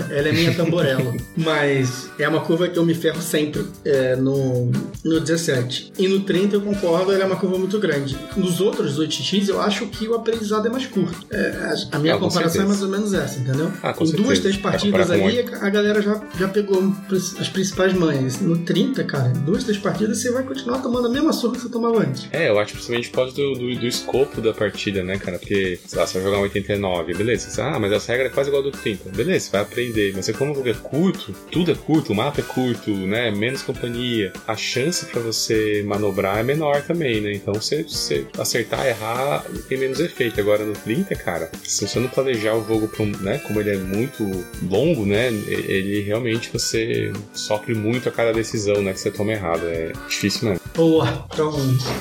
[0.09, 1.13] É, ela é minha tamborela.
[1.35, 4.69] Mas é uma curva que eu me ferro sempre é, no,
[5.03, 5.93] no 17.
[5.97, 8.17] E no 30 eu concordo, ele é uma curva muito grande.
[8.35, 11.25] Nos outros 8x eu acho que o aprendizado é mais curto.
[11.31, 11.37] É,
[11.91, 13.71] a, a minha Ah, com comparação é mais ou menos essa, entendeu?
[13.81, 18.41] Ah, com em duas, três partidas ali, a galera já, já pegou as principais manhas.
[18.41, 21.69] No 30, cara, duas, três partidas você vai continuar tomando a mesma surra que você
[21.69, 22.27] tomava antes.
[22.31, 25.39] É, eu acho principalmente por causa do, do, do escopo da partida, né, cara?
[25.39, 27.49] Porque, sei lá, você vai jogar um 89, beleza.
[27.49, 29.09] Você, ah, mas essa regra é quase igual ao do 30.
[29.11, 30.13] Beleza, você vai aprender.
[30.15, 33.20] Mas você, como o jogo é curto, tudo é curto, o mapa é curto, né?
[33.29, 34.31] Menos companhia.
[34.47, 37.33] A chance pra você manobrar é menor também, né?
[37.33, 40.39] Então, você, você acertar, errar, tem menos efeito.
[40.39, 43.39] Agora, no 30, cara, se você não planejar o jogo um, né?
[43.39, 44.23] Como ele é muito
[44.69, 45.27] longo, né?
[45.27, 48.93] Ele realmente você sofre muito a cada decisão, né?
[48.93, 49.67] Que você toma errado.
[49.67, 50.61] É difícil mesmo.
[50.75, 51.25] Boa.
[51.33, 51.51] Então,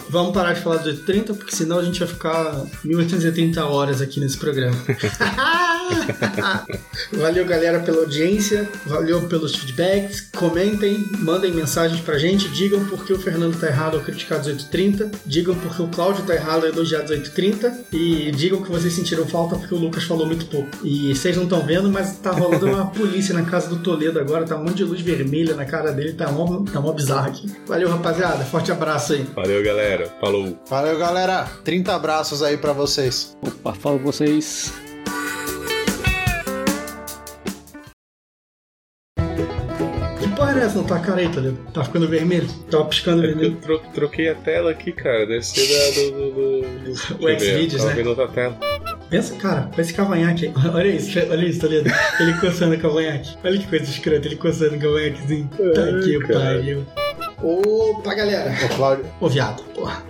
[0.09, 4.21] vamos parar de falar dos 830, porque senão a gente vai ficar 1830 horas aqui
[4.21, 4.77] nesse programa.
[7.13, 8.69] Valeu, galera, pela audiência.
[8.87, 10.29] Valeu pelos feedbacks.
[10.37, 12.49] Comentem, mandem mensagens pra gente.
[12.49, 15.11] Digam por que o Fernando tá errado ao criticar 1830.
[15.27, 17.85] Digam por que o Cláudio tá errado ao elogiar 1830.
[17.93, 20.69] E digam que vocês sentiram falta porque o Lucas falou muito pouco.
[20.85, 24.45] E vocês não estão vendo, mas tá rolando uma polícia na casa do Toledo agora.
[24.45, 26.13] Tá um monte de luz vermelha na cara dele.
[26.13, 27.51] Tá mó, tá mó bizarro aqui.
[27.67, 28.45] Valeu, rapaziada.
[28.45, 29.27] Forte abraço aí.
[29.35, 30.09] Valeu, galera.
[30.21, 30.59] Falou.
[30.69, 31.49] Valeu, galera.
[31.65, 33.37] 30 abraços aí pra vocês.
[33.43, 34.90] Opa, falo com vocês.
[40.71, 41.59] Essa na tua cara aí, Toledo?
[41.75, 42.47] Tá ficando vermelho?
[42.71, 43.57] Tava piscando Eu vermelho.
[43.57, 45.27] tro- troquei a tela aqui, cara.
[45.27, 47.93] Deve ser da, do, do, do, eu ver, Xvideos, né?
[47.95, 48.57] vendo outra tela.
[49.11, 50.53] Pensa, cara, com esse cavanhaque aí.
[50.73, 51.91] Olha isso, olha isso, Toledo.
[52.21, 53.37] Ele coçando o cavanhaque.
[53.43, 55.51] Olha que coisa escrota, ele coçando o cavanhaquezinho.
[55.51, 56.41] Tá cara.
[56.57, 56.87] pariu.
[57.43, 58.55] Opa, galera.
[58.65, 59.07] Ô, Cláudio.
[59.21, 60.01] Ô, viado, porra.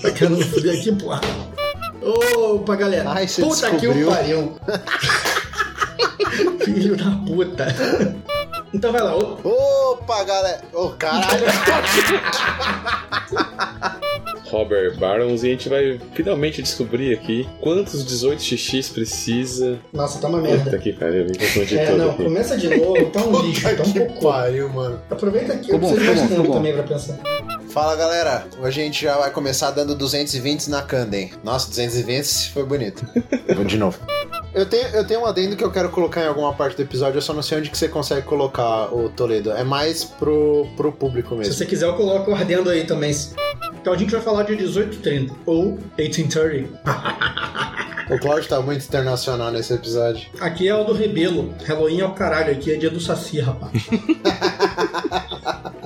[0.00, 1.20] Tá querendo foder aqui, porra.
[2.00, 3.10] Opa, galera.
[3.10, 4.08] Ai, puta que o descobriu.
[4.08, 4.56] pariu.
[6.64, 7.66] Filho da puta.
[8.72, 9.16] Então vai lá.
[9.16, 10.60] Ô, Opa, galera.
[10.72, 11.44] Ô, caralho.
[14.50, 19.78] Robert Barons e a gente vai finalmente descobrir aqui quantos 18xx precisa.
[19.92, 20.78] Nossa, tá uma Puta merda.
[20.78, 22.24] que pariu, com de É, tudo não, aqui.
[22.24, 24.28] começa de novo, tá um lixo, tá um cocô.
[24.30, 25.00] pariu, mano.
[25.10, 27.18] Aproveita aqui, eu bom, preciso tá mais tempo também pra pensar.
[27.70, 28.46] Fala, galera.
[28.58, 31.30] Hoje a gente já vai começar dando 220 na Candem.
[31.44, 33.06] Nossa, 220 foi bonito.
[33.54, 33.98] Vou de novo.
[34.54, 37.18] Eu tenho, eu tenho um adendo que eu quero colocar em alguma parte do episódio,
[37.18, 39.52] eu só não sei onde que você consegue colocar o Toledo.
[39.52, 41.54] É mais pro, pro público Se mesmo.
[41.54, 43.12] você quiser, eu coloco ardendo aí também.
[43.80, 46.80] Então a gente vai falar de 1830 ou 1830.
[48.10, 50.28] O Cláudio tá muito internacional nesse episódio.
[50.40, 51.54] Aqui é o do Rebelo.
[51.66, 53.72] Halloween é o caralho, aqui é dia do Saci, rapaz.